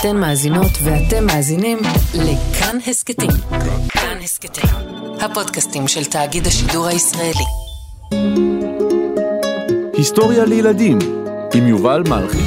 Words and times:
אתן 0.00 0.16
מאזינות 0.16 0.70
ואתם 0.82 1.26
מאזינים 1.26 1.78
לכאן 2.14 2.78
הסכתים. 2.86 3.30
כאן 3.88 4.18
הסכתים, 4.22 4.70
הפודקאסטים 5.20 5.88
של 5.88 6.04
תאגיד 6.04 6.46
השידור 6.46 6.86
הישראלי. 6.86 7.44
היסטוריה 9.92 10.44
לילדים 10.44 10.98
עם 11.54 11.66
יובל 11.66 12.02
מלכי. 12.08 12.38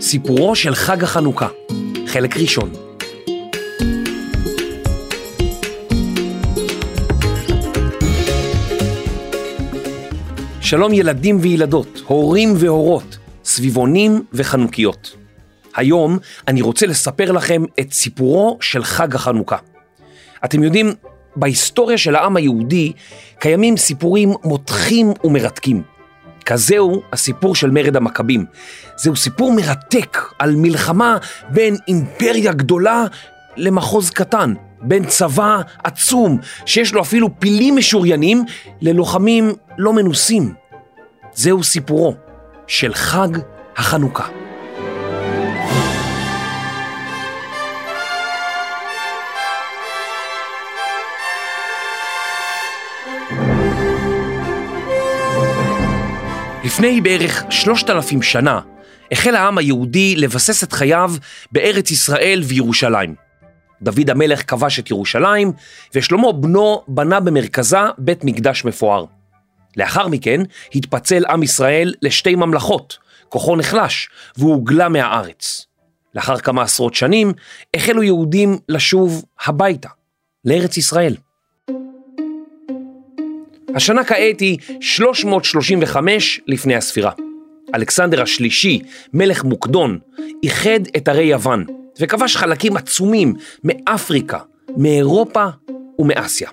סיפורו 0.00 0.56
של 0.56 0.74
חג 0.74 1.04
החנוכה, 1.04 1.48
חלק 2.06 2.36
ראשון. 2.36 2.89
שלום 10.70 10.92
ילדים 10.92 11.38
וילדות, 11.40 12.02
הורים 12.06 12.54
והורות, 12.56 13.18
סביבונים 13.44 14.24
וחנוכיות. 14.32 15.16
היום 15.76 16.18
אני 16.48 16.62
רוצה 16.62 16.86
לספר 16.86 17.32
לכם 17.32 17.64
את 17.80 17.92
סיפורו 17.92 18.58
של 18.60 18.84
חג 18.84 19.14
החנוכה. 19.14 19.56
אתם 20.44 20.62
יודעים, 20.62 20.92
בהיסטוריה 21.36 21.98
של 21.98 22.16
העם 22.16 22.36
היהודי 22.36 22.92
קיימים 23.38 23.76
סיפורים 23.76 24.32
מותחים 24.44 25.12
ומרתקים. 25.24 25.82
כזהו 26.46 27.02
הסיפור 27.12 27.54
של 27.54 27.70
מרד 27.70 27.96
המכבים. 27.96 28.44
זהו 28.96 29.16
סיפור 29.16 29.52
מרתק 29.52 30.18
על 30.38 30.54
מלחמה 30.56 31.18
בין 31.48 31.76
אימפריה 31.88 32.52
גדולה 32.52 33.04
למחוז 33.56 34.10
קטן, 34.10 34.54
בין 34.82 35.04
צבא 35.04 35.60
עצום 35.84 36.38
שיש 36.66 36.94
לו 36.94 37.00
אפילו 37.00 37.40
פילים 37.40 37.76
משוריינים 37.76 38.44
ללוחמים 38.80 39.52
לא 39.78 39.92
מנוסים. 39.92 40.59
זהו 41.34 41.64
סיפורו 41.64 42.14
של 42.66 42.94
חג 42.94 43.28
החנוכה. 43.76 44.28
לפני 56.64 57.00
בערך 57.00 57.44
שלושת 57.50 57.90
אלפים 57.90 58.22
שנה 58.22 58.60
החל 59.12 59.34
העם 59.34 59.58
היהודי 59.58 60.16
לבסס 60.16 60.64
את 60.64 60.72
חייו 60.72 61.12
בארץ 61.52 61.90
ישראל 61.90 62.42
וירושלים. 62.44 63.14
דוד 63.82 64.10
המלך 64.10 64.50
כבש 64.50 64.78
את 64.78 64.90
ירושלים, 64.90 65.52
ושלמה 65.94 66.32
בנו 66.32 66.82
בנה 66.88 67.20
במרכזה 67.20 67.78
בית 67.98 68.24
מקדש 68.24 68.64
מפואר. 68.64 69.04
לאחר 69.76 70.08
מכן 70.08 70.40
התפצל 70.74 71.24
עם 71.26 71.42
ישראל 71.42 71.94
לשתי 72.02 72.34
ממלכות, 72.34 72.98
כוחו 73.28 73.56
נחלש 73.56 74.08
והוא 74.36 74.52
הוגלה 74.54 74.88
מהארץ. 74.88 75.66
לאחר 76.14 76.38
כמה 76.38 76.62
עשרות 76.62 76.94
שנים 76.94 77.32
החלו 77.76 78.02
יהודים 78.02 78.58
לשוב 78.68 79.24
הביתה, 79.44 79.88
לארץ 80.44 80.76
ישראל. 80.76 81.16
השנה 83.74 84.04
כעת 84.04 84.40
היא 84.40 84.58
335 84.80 86.40
לפני 86.46 86.76
הספירה. 86.76 87.12
אלכסנדר 87.74 88.22
השלישי, 88.22 88.80
מלך 89.12 89.44
מוקדון, 89.44 89.98
איחד 90.42 90.80
את 90.96 91.08
ערי 91.08 91.24
יוון 91.24 91.64
וכבש 92.00 92.36
חלקים 92.36 92.76
עצומים 92.76 93.34
מאפריקה, 93.64 94.38
מאירופה 94.76 95.46
ומאסיה. 95.98 96.50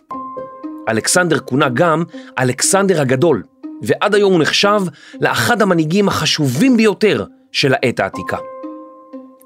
אלכסנדר 0.89 1.39
כונה 1.39 1.69
גם 1.69 2.03
אלכסנדר 2.39 3.01
הגדול, 3.01 3.43
ועד 3.81 4.15
היום 4.15 4.33
הוא 4.33 4.41
נחשב 4.41 4.81
לאחד 5.21 5.61
המנהיגים 5.61 6.07
החשובים 6.07 6.77
ביותר 6.77 7.25
של 7.51 7.73
העת 7.73 7.99
העתיקה. 7.99 8.37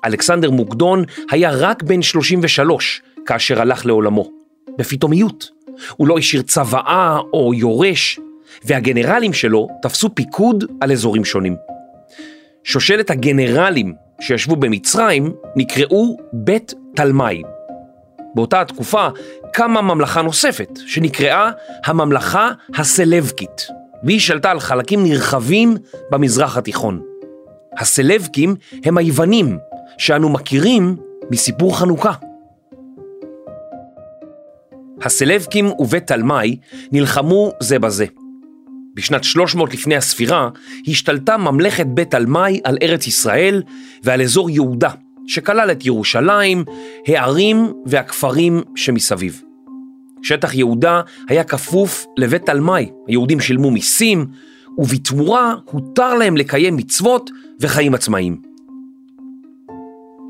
אלכסנדר 0.05 0.51
מוקדון 0.51 1.03
היה 1.31 1.51
רק 1.51 1.83
בן 1.83 2.01
33 2.01 3.01
כאשר 3.25 3.61
הלך 3.61 3.85
לעולמו, 3.85 4.29
בפתאומיות. 4.77 5.49
הוא 5.97 6.07
לא 6.07 6.17
השאיר 6.17 6.41
צוואה 6.41 7.19
או 7.33 7.53
יורש, 7.53 8.19
והגנרלים 8.63 9.33
שלו 9.33 9.67
תפסו 9.81 10.15
פיקוד 10.15 10.63
על 10.81 10.91
אזורים 10.91 11.25
שונים. 11.25 11.55
שושלת 12.63 13.09
הגנרלים 13.09 13.93
שישבו 14.21 14.55
במצרים 14.55 15.33
נקראו 15.55 16.17
בית 16.33 16.73
תלמי. 16.95 17.43
באותה 18.35 18.61
התקופה 18.61 19.07
קמה 19.53 19.81
ממלכה 19.81 20.21
נוספת, 20.21 20.79
שנקראה 20.85 21.51
הממלכה 21.85 22.51
הסלבקית, 22.75 23.67
והיא 24.03 24.19
שלטה 24.19 24.51
על 24.51 24.59
חלקים 24.59 25.03
נרחבים 25.03 25.77
במזרח 26.11 26.57
התיכון. 26.57 27.01
הסלבקים 27.77 28.55
הם 28.85 28.97
היוונים, 28.97 29.57
שאנו 29.97 30.29
מכירים 30.29 30.97
מסיפור 31.31 31.79
חנוכה. 31.79 32.11
הסלבקים 35.01 35.71
ובית 35.79 36.07
תלמי 36.07 36.57
נלחמו 36.91 37.51
זה 37.59 37.79
בזה. 37.79 38.05
בשנת 38.93 39.23
300 39.23 39.73
לפני 39.73 39.95
הספירה 39.95 40.49
השתלטה 40.87 41.37
ממלכת 41.37 41.85
בית 41.85 42.11
תלמי 42.11 42.61
על 42.63 42.77
ארץ 42.81 43.07
ישראל 43.07 43.63
ועל 44.03 44.21
אזור 44.21 44.49
יהודה, 44.49 44.89
שכלל 45.31 45.71
את 45.71 45.85
ירושלים, 45.85 46.65
הערים 47.07 47.73
והכפרים 47.85 48.61
שמסביב. 48.75 49.41
שטח 50.23 50.53
יהודה 50.53 51.01
היה 51.29 51.43
כפוף 51.43 52.05
לבית 52.17 52.45
תלמי, 52.45 52.91
היהודים 53.07 53.39
שילמו 53.39 53.71
מיסים, 53.71 54.25
ובתמורה 54.77 55.55
הותר 55.65 56.13
להם 56.13 56.37
לקיים 56.37 56.75
מצוות 56.75 57.29
וחיים 57.59 57.93
עצמאיים. 57.93 58.41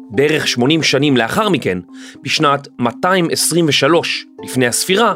בערך 0.09 0.47
80 0.47 0.83
שנים 0.83 1.17
לאחר 1.17 1.49
מכן, 1.49 1.79
בשנת 2.21 2.67
223 2.79 4.25
לפני 4.43 4.67
הספירה, 4.67 5.15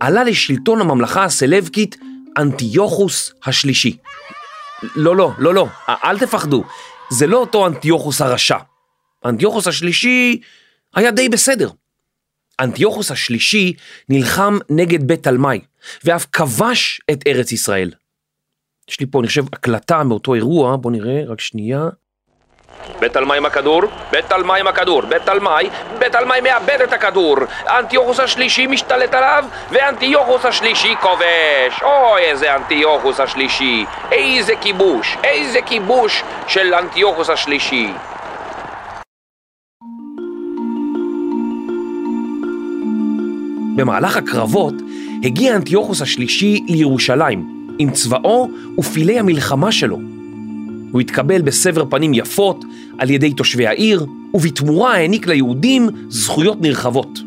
עלה 0.00 0.24
לשלטון 0.24 0.80
הממלכה 0.80 1.24
הסלבקית 1.24 1.96
אנטיוכוס 2.38 3.32
השלישי. 3.46 3.96
לא, 4.96 5.16
לא, 5.16 5.32
לא, 5.38 5.54
לא, 5.54 5.66
אל 5.88 6.18
תפחדו, 6.18 6.64
זה 7.10 7.26
לא 7.26 7.36
אותו 7.36 7.66
אנטיוכוס 7.66 8.20
הרשע. 8.20 8.58
אנטיוכוס 9.24 9.66
השלישי 9.66 10.40
היה 10.94 11.10
די 11.10 11.28
בסדר. 11.28 11.70
אנטיוכוס 12.60 13.10
השלישי 13.10 13.74
נלחם 14.08 14.58
נגד 14.70 15.08
בית 15.08 15.22
תלמי, 15.22 15.60
ואף 16.04 16.26
כבש 16.32 17.00
את 17.10 17.26
ארץ 17.26 17.52
ישראל. 17.52 17.90
יש 18.88 19.00
לי 19.00 19.06
פה, 19.06 19.20
אני 19.20 19.28
חושב, 19.28 19.44
הקלטה 19.52 20.02
מאותו 20.02 20.34
אירוע, 20.34 20.76
בואו 20.76 20.92
נראה, 20.94 21.22
רק 21.26 21.40
שנייה. 21.40 21.88
בית 23.00 23.12
תלמי 23.12 23.36
עם 23.36 23.46
הכדור, 23.46 23.82
בית 24.10 24.24
תלמי 24.28 24.60
עם 24.60 24.66
הכדור, 24.66 25.02
בית 25.02 25.22
תלמי, 25.22 25.70
בית 25.98 26.12
תלמי 26.12 26.40
מאבד 26.42 26.80
את 26.84 26.92
הכדור, 26.92 27.36
אנטיוכוס 27.66 28.20
השלישי 28.20 28.66
משתלט 28.66 29.14
עליו, 29.14 29.44
ואנטיוכוס 29.70 30.44
השלישי 30.44 30.94
כובש. 31.00 31.82
אוי, 31.82 32.22
איזה 32.22 32.54
אנטיוכוס 32.56 33.20
השלישי, 33.20 33.84
איזה 34.12 34.52
כיבוש, 34.60 35.16
איזה 35.24 35.58
כיבוש 35.66 36.22
של 36.48 36.74
אנטיוכוס 36.74 37.30
השלישי. 37.30 37.92
במהלך 43.78 44.16
הקרבות 44.16 44.74
הגיע 45.24 45.56
אנטיוכוס 45.56 46.02
השלישי 46.02 46.60
לירושלים 46.68 47.68
עם 47.78 47.90
צבאו 47.90 48.48
ופילי 48.78 49.18
המלחמה 49.18 49.72
שלו. 49.72 49.98
הוא 50.92 51.00
התקבל 51.00 51.42
בסבר 51.42 51.84
פנים 51.90 52.14
יפות 52.14 52.64
על 52.98 53.10
ידי 53.10 53.32
תושבי 53.32 53.66
העיר, 53.66 54.06
ובתמורה 54.34 54.94
העניק 54.94 55.26
ליהודים 55.26 55.88
זכויות 56.08 56.60
נרחבות. 56.60 57.18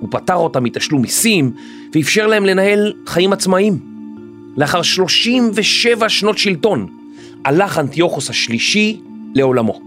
הוא 0.00 0.08
פטר 0.10 0.34
אותם 0.34 0.64
מתשלום 0.64 1.02
מיסים 1.02 1.52
ואפשר 1.94 2.26
להם 2.26 2.46
לנהל 2.46 2.92
חיים 3.06 3.32
עצמאיים. 3.32 3.78
לאחר 4.56 4.82
37 4.82 6.08
שנות 6.08 6.38
שלטון 6.38 6.86
הלך 7.44 7.78
אנטיוכוס 7.78 8.30
השלישי 8.30 9.00
לעולמו. 9.34 9.80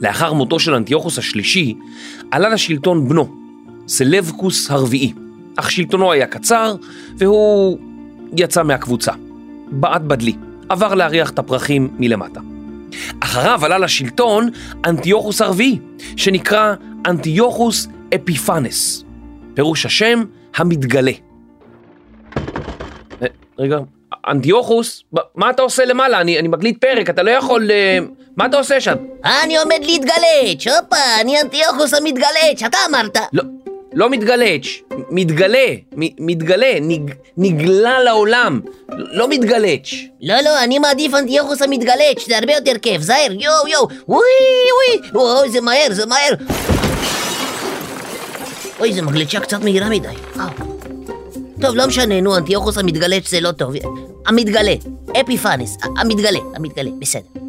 לאחר 0.00 0.32
מותו 0.32 0.58
של 0.58 0.74
אנטיוכוס 0.74 1.18
השלישי 1.18 1.74
עלה 2.30 2.48
לשלטון 2.48 3.08
בנו, 3.08 3.41
סלבקוס 3.88 4.70
הרביעי, 4.70 5.12
אך 5.56 5.70
שלטונו 5.70 6.12
היה 6.12 6.26
קצר 6.26 6.74
והוא 7.18 7.78
יצא 8.36 8.62
מהקבוצה. 8.62 9.12
בעט 9.70 10.02
בדלי, 10.02 10.34
עבר 10.68 10.94
להריח 10.94 11.30
את 11.30 11.38
הפרחים 11.38 11.90
מלמטה. 11.98 12.40
אחריו 13.20 13.64
עלה 13.64 13.78
לשלטון 13.78 14.50
אנטיוכוס 14.86 15.40
הרביעי, 15.40 15.78
שנקרא 16.16 16.74
אנטיוכוס 17.06 17.88
אפיפנס. 18.14 19.04
פירוש 19.54 19.86
השם 19.86 20.24
המתגלה. 20.56 21.12
אה, 23.22 23.26
רגע, 23.58 23.78
אנטיוכוס, 24.28 25.02
מה 25.34 25.50
אתה 25.50 25.62
עושה 25.62 25.84
למעלה? 25.84 26.20
אני, 26.20 26.38
אני 26.38 26.48
מקליט 26.48 26.80
פרק, 26.80 27.10
אתה 27.10 27.22
לא 27.22 27.30
יכול... 27.30 27.70
אה, 27.70 27.98
מה 28.36 28.46
אתה 28.46 28.56
עושה 28.56 28.80
שם? 28.80 28.94
אני 29.44 29.58
עומד 29.58 29.80
להתגלץ', 29.82 30.66
הופה, 30.66 30.96
אני 31.20 31.40
אנטיוכוס 31.40 31.94
המתגלץ', 31.94 32.62
אתה 32.66 32.78
אמרת. 32.90 33.16
לא, 33.32 33.42
לא 33.94 34.10
מתגלץ', 34.10 34.66
מתגלה, 35.10 35.66
מתגלה, 36.18 36.72
נג, 36.80 37.10
נגלה 37.36 38.00
לעולם, 38.02 38.60
לא 38.98 39.28
מתגלץ'. 39.28 39.90
לא, 40.20 40.34
לא, 40.44 40.64
אני 40.64 40.78
מעדיף 40.78 41.14
אנטיוכוס 41.14 41.62
המתגלץ', 41.62 42.26
זה 42.28 42.38
הרבה 42.38 42.52
יותר 42.52 42.72
כיף, 42.82 43.02
זהר, 43.02 43.32
יואו, 43.32 43.68
יואו, 43.68 43.88
וואי, 44.08 44.20
וואי, 45.14 45.24
אוי, 45.40 45.50
זה 45.50 45.60
מהר, 45.60 45.86
זה 45.90 46.06
מהר. 46.06 46.34
אוי, 48.80 48.92
זה 48.92 49.02
מגלשה 49.02 49.40
קצת 49.40 49.60
מהירה 49.62 49.88
מדי. 49.88 50.08
אאו. 50.36 50.44
טוב, 51.60 51.76
לא 51.76 51.86
משנה, 51.86 52.20
נו, 52.20 52.36
אנטיוכוס 52.36 52.78
המתגלץ' 52.78 53.28
זה 53.30 53.40
לא 53.40 53.50
טוב. 53.52 53.72
המתגלה, 54.26 54.74
אפיפנס, 55.20 55.76
ה- 55.82 56.00
המתגלה, 56.00 56.38
המתגלה, 56.54 56.90
בסדר. 56.98 57.41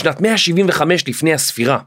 בשנת 0.00 0.20
175 0.20 1.08
לפני 1.08 1.34
הספירה, 1.34 1.78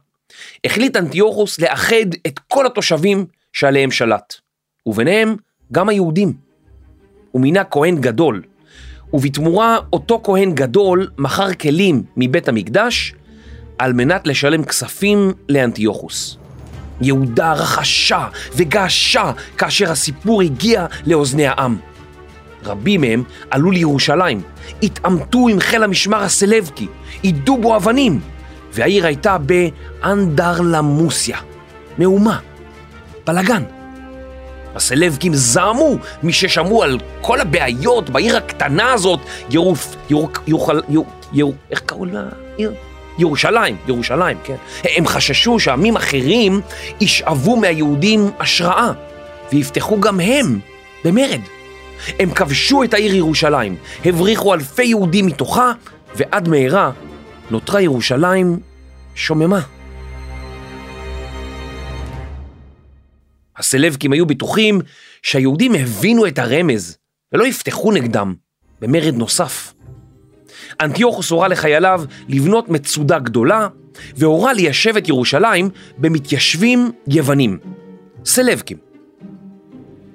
החליט 0.66 0.98
אנטיוכוס 0.98 1.60
לאחד 1.60 2.06
את 2.28 2.40
כל 2.40 2.66
התושבים 2.66 3.26
שעליהם 3.54 3.92
שלט, 3.92 4.34
וביניהם 4.86 5.36
גם 5.72 5.90
היהודים. 5.90 6.34
הוא 7.32 7.42
מינה 7.42 7.64
כהן 7.64 8.02
גדול, 8.02 8.44
ובתמורה 9.14 9.78
אותו 9.94 10.22
כהן 10.24 10.56
גדול 10.56 11.10
מכר 11.18 11.54
כלים 11.54 12.04
מבית 12.18 12.48
המקדש 12.48 13.14
על 13.78 13.94
מנת 13.94 14.28
לשלם 14.28 14.64
כספים 14.64 15.34
לאנטיוכוס. 15.50 16.38
יהודה 17.02 17.54
רכשה 17.54 18.28
וגעשה 18.56 19.32
כאשר 19.58 19.92
הסיפור 19.92 20.42
הגיע 20.42 20.86
לאוזני 21.06 21.48
העם. 21.48 21.78
רבים 22.66 23.02
מהם 23.02 23.24
עלו 23.50 23.72
לירושלים, 23.72 24.42
התעמתו 24.84 25.48
עם 25.48 25.60
חיל 25.60 25.84
המשמר 25.84 26.24
הסלבקי, 26.24 26.88
יידו 27.24 27.58
בו 27.58 27.76
אבנים, 27.76 28.20
והעיר 28.74 29.06
הייתה 29.06 29.38
באנדרלמוסיה, 29.38 31.38
מהומה, 31.98 32.40
בלאגן. 33.28 33.64
הסלבקים 34.76 35.34
זעמו 35.34 35.98
מששמעו 36.24 36.84
על 36.84 37.00
כל 37.22 37.42
הבעיות 37.42 38.10
בעיר 38.10 38.38
הקטנה 38.38 38.94
הזאת, 38.94 39.20
ירוף, 39.50 39.96
ירוק, 40.10 40.44
יוכל, 40.48 40.80
יור, 40.90 41.06
יור, 41.34 41.54
איך 41.72 41.80
קראו 41.80 42.06
לה? 42.06 42.24
עיר? 42.58 42.74
ירושלים, 43.18 43.78
ירושלים, 43.88 44.38
כן. 44.44 44.56
הם 44.84 45.08
חששו 45.08 45.60
שעמים 45.60 45.96
אחרים 45.96 46.62
ישאבו 47.02 47.56
מהיהודים 47.56 48.32
השראה, 48.40 48.92
ויפתחו 49.52 50.00
גם 50.00 50.20
הם 50.20 50.60
במרד. 51.06 51.42
הם 52.20 52.34
כבשו 52.34 52.84
את 52.84 52.94
העיר 52.94 53.16
ירושלים, 53.16 53.76
הבריחו 54.06 54.54
אלפי 54.54 54.84
יהודים 54.84 55.26
מתוכה, 55.26 55.72
ועד 56.16 56.48
מהרה 56.48 56.92
נותרה 57.52 57.82
ירושלים 57.82 58.60
שוממה. 59.16 59.62
הסלבקים 63.58 64.14
היו 64.14 64.26
בטוחים 64.26 64.82
שהיהודים 65.22 65.76
הבינו 65.76 66.28
את 66.28 66.40
הרמז 66.40 66.98
ולא 67.34 67.48
יפתחו 67.48 67.92
נגדם 67.92 68.34
במרד 68.82 69.14
נוסף. 69.16 69.74
אנטיוכוס 70.82 71.30
הורה 71.30 71.48
לחייליו 71.48 72.04
לבנות 72.28 72.70
מצודה 72.70 73.20
גדולה 73.20 73.68
והורה 74.16 74.54
ליישב 74.54 74.98
את 74.98 75.08
ירושלים 75.08 75.70
במתיישבים 75.98 76.92
יוונים, 77.08 77.60
סלבקים. 78.26 78.93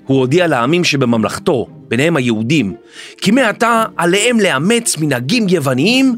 הוא 0.08 0.18
הודיע 0.18 0.46
לעמים 0.46 0.84
שבממלכתו, 0.84 1.66
ביניהם 1.88 2.16
היהודים, 2.16 2.76
כי 3.16 3.30
מעתה 3.30 3.84
עליהם 3.96 4.40
לאמץ 4.40 4.96
מנהגים 4.98 5.46
יווניים 5.48 6.16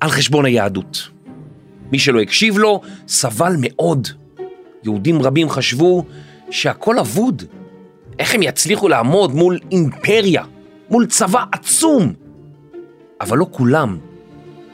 על 0.00 0.10
חשבון 0.10 0.44
היהדות. 0.44 1.08
מי 1.92 1.98
שלא 1.98 2.20
הקשיב 2.20 2.58
לו 2.58 2.80
סבל 3.08 3.52
מאוד. 3.58 4.08
יהודים 4.84 5.22
רבים 5.22 5.50
חשבו 5.50 6.04
שהכל 6.50 6.98
אבוד. 6.98 7.42
איך 8.18 8.34
הם 8.34 8.42
יצליחו 8.42 8.88
לעמוד 8.88 9.34
מול 9.34 9.58
אימפריה, 9.70 10.44
מול 10.90 11.06
צבא 11.06 11.44
עצום? 11.52 12.12
אבל 13.20 13.38
לא 13.38 13.46
כולם 13.50 13.98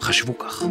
חשבו 0.01 0.39
כך. 0.39 0.63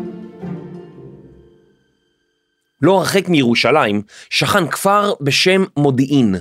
לא 2.81 2.97
הרחק 2.97 3.29
מירושלים 3.29 4.01
שכן 4.29 4.67
כפר 4.67 5.13
בשם 5.21 5.63
מודיעין. 5.77 6.35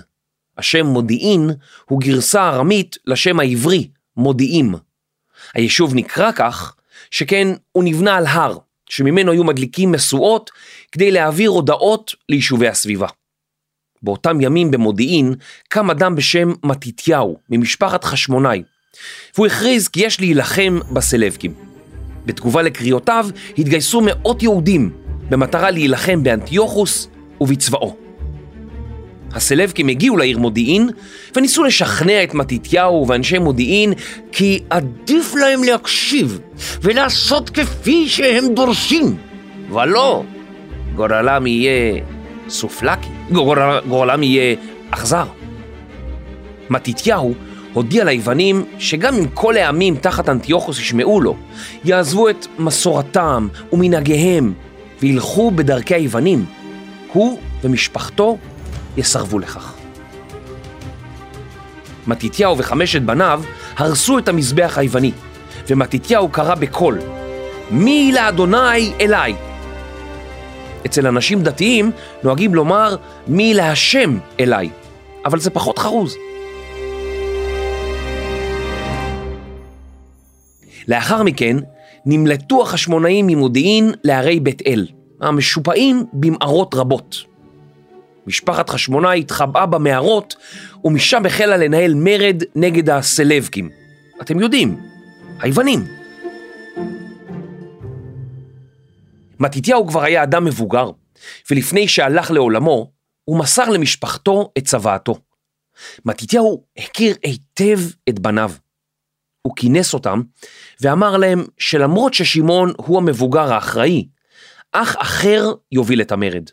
השם 0.59 0.87
מודיעין 0.87 1.51
הוא 1.85 2.01
גרסה 2.01 2.49
ארמית 2.49 2.97
לשם 3.07 3.41
העברי, 3.41 3.89
מודיעים. 4.17 4.75
היישוב 5.55 5.95
נקרא 5.95 6.33
כך, 6.33 6.75
שכן 7.11 7.49
הוא 7.73 7.85
נבנה 7.85 8.17
על 8.17 8.27
הר, 8.27 8.59
שממנו 8.89 9.33
היו 9.33 9.45
מדליקים 9.45 9.93
משואות 9.93 10.51
כדי 10.93 11.11
להעביר 11.11 11.51
הודעות 11.51 12.15
ליישובי 12.29 12.69
הסביבה. 12.69 13.07
באותם 14.03 14.41
ימים 14.41 14.71
במודיעין 14.71 15.35
קם 15.69 15.91
אדם 15.91 16.15
בשם 16.17 16.53
מתתיהו, 16.65 17.39
ממשפחת 17.51 18.05
חשמונאי, 18.05 18.63
והוא 19.35 19.47
הכריז 19.47 19.89
כי 19.89 20.07
יש 20.07 20.21
להילחם 20.21 20.79
בסלבקים. 20.93 21.55
בתגובה 22.27 22.63
לקריאותיו 22.63 23.27
התגייסו 23.59 24.01
מאות 24.01 24.43
יהודים 24.43 24.93
במטרה 25.29 25.71
להילחם 25.71 26.23
באנטיוכוס 26.23 27.09
ובצבאו. 27.41 28.06
הסלבקים 29.37 29.89
הגיעו 29.89 30.17
לעיר 30.17 30.39
מודיעין 30.39 30.91
וניסו 31.37 31.65
לשכנע 31.65 32.23
את 32.25 32.35
מתתיהו 32.35 33.07
ואנשי 33.09 33.39
מודיעין 33.39 33.93
כי 34.33 34.61
עדיף 34.71 35.35
להם 35.35 35.65
להקשיב 35.65 36.41
ולעשות 36.83 37.51
כפי 37.51 38.09
שהם 38.09 38.55
דורשים. 38.55 39.17
ולא, 39.71 40.25
גורלם 40.95 41.47
יהיה 41.47 42.01
סופלקי, 42.49 43.09
גורל, 43.33 43.81
גורלם 43.89 44.23
יהיה 44.23 44.57
אכזר. 44.91 45.27
מתתיהו 46.71 47.35
הודיע 47.73 48.05
ליוונים 48.05 48.65
שגם 48.79 49.15
אם 49.15 49.27
כל 49.35 49.57
העמים 49.57 49.97
תחת 49.97 50.29
אנטיוכוס 50.29 50.79
ישמעו 50.79 51.21
לו, 51.21 51.37
יעזבו 51.85 52.29
את 52.29 52.47
מסורתם 52.59 53.49
ומנהגיהם 53.73 54.53
וילכו 55.01 55.51
בדרכי 55.51 55.95
היוונים, 55.95 56.45
הוא 57.13 57.39
ומשפחתו 57.63 58.39
יסרבו 58.97 59.39
לכך. 59.39 59.75
מתתיהו 62.07 62.59
וחמשת 62.59 63.03
בניו 63.03 63.43
הרסו 63.77 64.19
את 64.19 64.29
המזבח 64.29 64.79
היווני, 64.79 65.13
ומתתיהו 65.69 66.29
קרא 66.29 66.55
בקול, 66.55 66.99
מי 67.71 68.13
לאדוני 68.15 68.93
אליי? 69.01 69.35
אצל 70.87 71.07
אנשים 71.07 71.43
דתיים 71.43 71.91
נוהגים 72.23 72.55
לומר 72.55 72.97
מי 73.27 73.55
להשם 73.55 74.19
אליי, 74.41 74.71
אבל 75.25 75.39
זה 75.39 75.51
פחות 75.51 75.79
חרוז. 75.79 76.17
לאחר 80.89 81.23
מכן 81.23 81.57
נמלטו 82.07 82.63
החשמונאים 82.63 83.27
ממודיעין 83.27 83.93
לערי 84.05 84.41
בית 84.41 84.63
אל, 84.67 84.87
המשופעים 85.21 86.05
במערות 86.13 86.75
רבות. 86.75 87.36
משפחת 88.27 88.71
חשמונאי 88.71 89.21
התחבאה 89.21 89.67
במערות, 89.67 90.37
ומשם 90.85 91.27
החלה 91.27 91.57
לנהל 91.57 91.95
מרד 91.95 92.43
נגד 92.55 92.91
הסלבקים. 92.91 93.71
אתם 94.21 94.41
יודעים, 94.41 94.81
היוונים. 95.41 95.85
מתתיהו 99.41 99.87
כבר 99.87 100.03
היה 100.03 100.23
אדם 100.23 100.45
מבוגר, 100.45 100.91
ולפני 101.51 101.89
שהלך 101.89 102.31
לעולמו, 102.31 102.91
הוא 103.25 103.39
מסר 103.39 103.69
למשפחתו 103.69 104.53
את 104.59 104.65
צוואתו. 104.65 105.19
מתתיהו 106.05 106.65
הכיר 106.79 107.17
היטב 107.23 107.79
את 108.09 108.19
בניו. 108.19 108.53
הוא 109.43 109.57
כינס 109.57 109.95
אותם 109.95 110.23
ואמר 110.81 111.17
להם 111.17 111.45
שלמרות 111.59 112.15
ששמעון 112.15 112.73
הוא 112.77 112.99
המבוגר 112.99 113.53
האחראי, 113.53 114.09
אח 114.73 114.97
אחר 114.99 115.53
יוביל 115.73 116.01
את 116.01 116.13
המרד. 116.13 116.51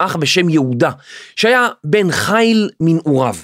אח 0.00 0.16
בשם 0.16 0.48
יהודה, 0.48 0.90
שהיה 1.36 1.68
בן 1.84 2.10
חיל 2.10 2.70
מנעוריו. 2.80 3.34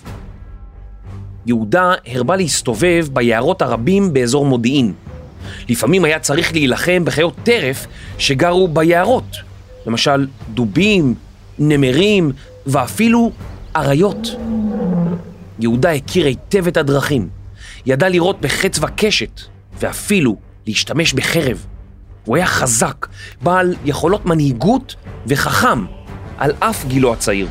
יהודה 1.46 1.92
הרבה 2.06 2.36
להסתובב 2.36 3.06
ביערות 3.12 3.62
הרבים 3.62 4.12
באזור 4.12 4.46
מודיעין. 4.46 4.92
לפעמים 5.68 6.04
היה 6.04 6.18
צריך 6.18 6.52
להילחם 6.52 7.04
בחיות 7.04 7.34
טרף 7.42 7.86
שגרו 8.18 8.68
ביערות, 8.68 9.36
למשל 9.86 10.26
דובים, 10.54 11.14
נמרים 11.58 12.32
ואפילו 12.66 13.32
אריות. 13.76 14.28
יהודה 15.60 15.92
הכיר 15.92 16.26
היטב 16.26 16.66
את 16.66 16.76
הדרכים, 16.76 17.28
ידע 17.86 18.08
לראות 18.08 18.40
בחץ 18.40 18.78
וקשת 18.78 19.40
ואפילו 19.80 20.36
להשתמש 20.66 21.12
בחרב. 21.12 21.66
הוא 22.24 22.36
היה 22.36 22.46
חזק, 22.46 23.06
בעל 23.42 23.74
יכולות 23.84 24.26
מנהיגות 24.26 24.94
וחכם, 25.26 25.84
על 26.38 26.52
אף 26.60 26.84
גילו 26.84 27.12
הצעיר. 27.12 27.48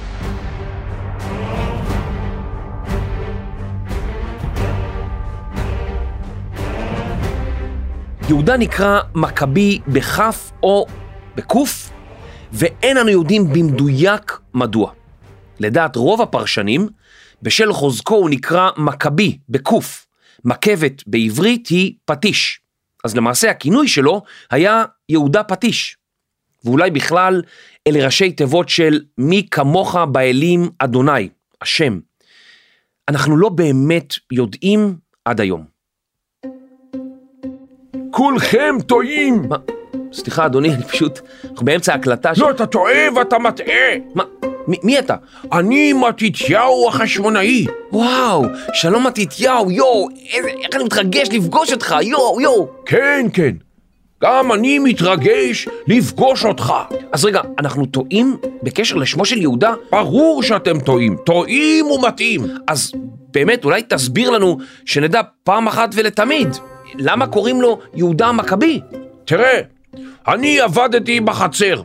יהודה 8.30 8.58
נקרא 8.58 9.02
מכבי 9.16 9.80
בכף 9.88 10.52
או 10.64 10.86
בקוף, 11.36 11.90
ואין 12.54 12.98
אנו 12.98 13.10
יודעים 13.10 13.54
במדויק 13.54 14.40
מדוע. 14.54 14.92
לדעת 15.60 15.96
רוב 15.96 16.22
הפרשנים, 16.22 16.88
בשל 17.42 17.74
חוזקו 17.74 18.16
הוא 18.16 18.30
נקרא 18.30 18.70
מכבי 18.78 19.38
בקוף. 19.50 20.08
מכבת 20.46 21.04
בעברית 21.08 21.68
היא 21.68 21.94
פטיש. 22.06 22.60
אז 23.04 23.16
למעשה 23.16 23.50
הכינוי 23.52 23.88
שלו 23.88 24.22
היה 24.52 24.84
יהודה 25.10 25.44
פטיש. 25.44 25.98
ואולי 26.66 26.92
בכלל 26.92 27.42
אלה 27.88 28.06
ראשי 28.06 28.32
תיבות 28.32 28.70
של 28.70 29.02
מי 29.18 29.48
כמוך 29.52 29.96
באלים 29.96 30.70
אדוני, 30.80 31.30
השם. 31.62 32.00
אנחנו 33.08 33.38
לא 33.38 33.50
באמת 33.50 34.14
יודעים 34.32 34.96
עד 35.26 35.42
היום. 35.42 35.66
כולכם 38.12 38.76
טועים! 38.86 39.42
מה? 39.50 39.56
סליחה 40.14 40.46
אדוני, 40.46 40.74
אני 40.74 40.84
פשוט... 40.84 41.20
אנחנו 41.50 41.66
באמצע 41.66 41.94
ההקלטה 41.94 42.36
של... 42.36 42.42
לא, 42.42 42.52
אתה 42.52 42.66
טועה 42.66 43.14
ואתה 43.16 43.40
מטעה! 43.40 43.96
מה? 44.16 44.24
מי, 44.68 44.78
מי 44.84 45.00
אתה? 45.00 45.16
אני 45.54 45.94
מתתיהו 45.94 46.90
החשמונאי! 46.90 47.66
וואו, 47.92 48.46
שלום 48.74 49.08
מתתיהו, 49.08 49.72
יואו, 49.72 50.08
איזה, 50.34 50.50
איך 50.50 50.76
אני 50.76 50.84
מתרגש 50.84 51.30
לפגוש 51.32 51.74
אותך, 51.74 51.96
יואו, 52.02 52.42
יואו. 52.42 52.68
כן, 52.86 53.26
כן. 53.34 53.65
גם 54.24 54.52
אני 54.52 54.80
מתרגש 54.80 55.68
לפגוש 55.88 56.46
אותך. 56.46 56.74
אז 57.12 57.26
רגע, 57.26 57.42
אנחנו 57.60 57.86
טועים 57.86 58.38
בקשר 58.64 58.96
לשמו 58.96 59.26
של 59.26 59.38
יהודה? 59.42 59.74
ברור 59.92 60.44
שאתם 60.44 60.80
טועים. 60.80 61.18
טועים 61.26 61.86
ומטעים. 61.86 62.46
אז 62.68 62.92
באמת, 63.34 63.66
אולי 63.66 63.82
תסביר 63.90 64.30
לנו, 64.30 64.58
שנדע 64.86 65.22
פעם 65.44 65.68
אחת 65.68 65.90
ולתמיד, 65.94 66.48
למה 66.96 67.28
קוראים 67.28 67.62
לו 67.62 67.80
יהודה 67.94 68.28
המכבי? 68.28 68.82
תראה, 69.26 69.60
אני 70.28 70.60
עבדתי 70.60 71.20
בחצר, 71.20 71.82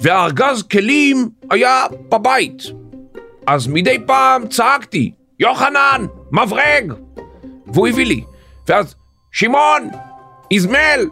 והארגז 0.00 0.62
כלים 0.62 1.28
היה 1.50 1.84
בבית. 2.08 2.62
אז 3.46 3.66
מדי 3.66 3.98
פעם 4.06 4.46
צעקתי, 4.46 5.12
יוחנן, 5.40 6.06
מברג! 6.32 6.92
והוא 7.66 7.88
הביא 7.88 8.06
לי. 8.06 8.24
ואז, 8.68 8.94
שמעון, 9.32 9.88
איזמל! 10.50 11.04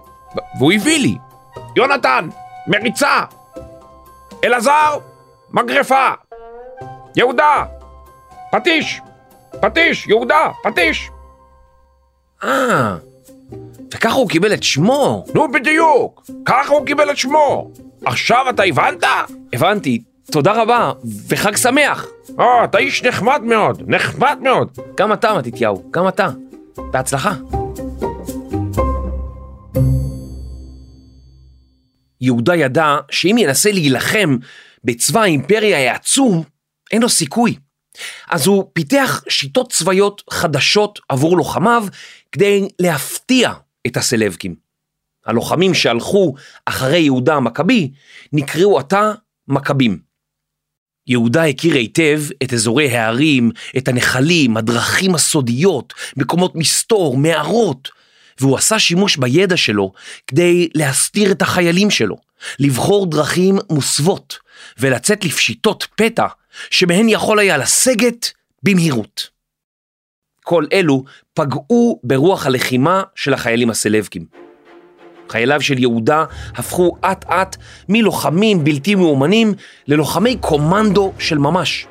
והוא 0.58 0.72
הביא 0.72 0.98
לי. 0.98 1.16
יונתן, 1.76 2.28
מריצה! 2.66 3.20
אלעזר, 4.44 4.98
מגרפה! 5.50 6.08
יהודה, 7.16 7.64
פטיש! 8.52 9.00
פטיש, 9.60 10.06
יהודה, 10.06 10.50
פטיש! 10.62 11.10
אה, 12.44 12.96
וככה 13.94 14.14
הוא 14.14 14.28
קיבל 14.28 14.54
את 14.54 14.62
שמו. 14.62 15.24
נו 15.34 15.52
בדיוק, 15.52 16.22
ככה 16.44 16.72
הוא 16.72 16.86
קיבל 16.86 17.10
את 17.10 17.16
שמו. 17.16 17.70
עכשיו 18.04 18.46
אתה 18.50 18.62
הבנת? 18.62 19.04
הבנתי, 19.52 20.02
תודה 20.30 20.52
רבה, 20.62 20.92
וחג 21.28 21.56
שמח. 21.56 22.06
אה, 22.40 22.64
אתה 22.64 22.78
איש 22.78 23.04
נחמד 23.04 23.42
מאוד, 23.44 23.82
נחמד 23.86 24.38
מאוד. 24.40 24.78
גם 24.96 25.12
אתה, 25.12 25.34
מתתיהו, 25.38 25.82
גם 25.90 26.08
אתה. 26.08 26.28
בהצלחה. 26.76 27.32
יהודה 32.22 32.54
ידע 32.56 32.96
שאם 33.10 33.36
ינסה 33.38 33.72
להילחם 33.72 34.36
בצבא 34.84 35.20
האימפריה 35.20 35.92
העצום, 35.92 36.42
אין 36.92 37.02
לו 37.02 37.08
סיכוי. 37.08 37.56
אז 38.30 38.46
הוא 38.46 38.70
פיתח 38.72 39.22
שיטות 39.28 39.72
צבאיות 39.72 40.22
חדשות 40.30 41.00
עבור 41.08 41.36
לוחמיו 41.36 41.84
כדי 42.32 42.68
להפתיע 42.80 43.52
את 43.86 43.96
הסלבקים. 43.96 44.54
הלוחמים 45.26 45.74
שהלכו 45.74 46.34
אחרי 46.66 46.98
יהודה 46.98 47.34
המכבי 47.34 47.90
נקראו 48.32 48.78
עתה 48.78 49.12
מכבים. 49.48 49.98
יהודה 51.06 51.44
הכיר 51.44 51.74
היטב 51.74 52.22
את 52.42 52.52
אזורי 52.52 52.90
הערים, 52.90 53.50
את 53.76 53.88
הנחלים, 53.88 54.56
הדרכים 54.56 55.14
הסודיות, 55.14 55.94
מקומות 56.16 56.54
מסתור, 56.54 57.16
מערות, 57.16 57.88
והוא 58.42 58.56
עשה 58.56 58.78
שימוש 58.78 59.16
בידע 59.16 59.56
שלו 59.56 59.92
כדי 60.26 60.68
להסתיר 60.74 61.32
את 61.32 61.42
החיילים 61.42 61.90
שלו, 61.90 62.16
לבחור 62.58 63.06
דרכים 63.06 63.58
מוסוות 63.70 64.38
ולצאת 64.78 65.24
לפשיטות 65.24 65.86
פתע 65.96 66.26
שמהן 66.70 67.08
יכול 67.08 67.38
היה 67.38 67.58
לסגת 67.58 68.32
במהירות. 68.62 69.28
כל 70.44 70.66
אלו 70.72 71.04
פגעו 71.34 72.00
ברוח 72.04 72.46
הלחימה 72.46 73.02
של 73.14 73.34
החיילים 73.34 73.70
הסלבקים. 73.70 74.26
חייליו 75.28 75.60
של 75.60 75.78
יהודה 75.78 76.24
הפכו 76.56 76.96
אט 77.00 77.24
אט 77.24 77.56
מלוחמים 77.88 78.64
בלתי 78.64 78.94
מאומנים 78.94 79.54
ללוחמי 79.86 80.36
קומנדו 80.36 81.12
של 81.18 81.38
ממש. 81.38 81.86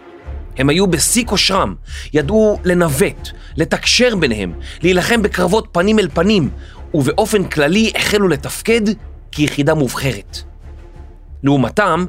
הם 0.62 0.70
היו 0.70 0.88
בשיא 0.88 1.26
כושרם, 1.26 1.76
ידעו 2.14 2.60
לנווט, 2.64 3.30
לתקשר 3.58 4.16
ביניהם, 4.16 4.54
להילחם 4.84 5.22
בקרבות 5.22 5.68
פנים 5.72 6.00
אל 6.00 6.08
פנים, 6.14 6.50
ובאופן 6.94 7.44
כללי 7.44 7.92
החלו 7.96 8.28
לתפקד 8.28 8.82
כיחידה 9.32 9.74
מובחרת. 9.74 10.38
לעומתם, 11.44 12.06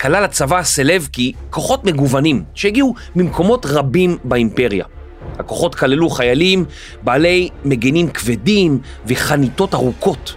כלל 0.00 0.24
הצבא 0.24 0.58
הסלבקי 0.58 1.32
כוחות 1.50 1.84
מגוונים 1.84 2.44
שהגיעו 2.54 2.94
ממקומות 3.16 3.66
רבים 3.66 4.18
באימפריה. 4.24 4.84
הכוחות 5.38 5.74
כללו 5.74 6.10
חיילים 6.10 6.64
בעלי 7.02 7.48
מגנים 7.64 8.08
כבדים 8.08 8.78
וחניתות 9.06 9.74
ארוכות. 9.74 10.34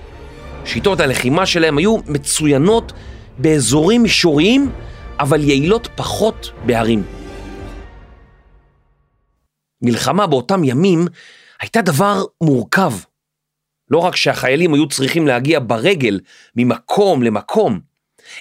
שיטות 0.65 0.99
הלחימה 0.99 1.45
שלהם 1.45 1.77
היו 1.77 1.97
מצוינות 2.07 2.93
באזורים 3.37 4.03
מישוריים, 4.03 4.69
אבל 5.19 5.43
יעילות 5.43 5.89
פחות 5.95 6.51
בהרים. 6.65 7.18
מלחמה 9.81 10.27
באותם 10.27 10.63
ימים 10.63 11.07
הייתה 11.59 11.81
דבר 11.81 12.23
מורכב. 12.41 12.93
לא 13.89 13.97
רק 13.97 14.15
שהחיילים 14.15 14.73
היו 14.73 14.87
צריכים 14.87 15.27
להגיע 15.27 15.59
ברגל 15.59 16.19
ממקום 16.55 17.23
למקום, 17.23 17.79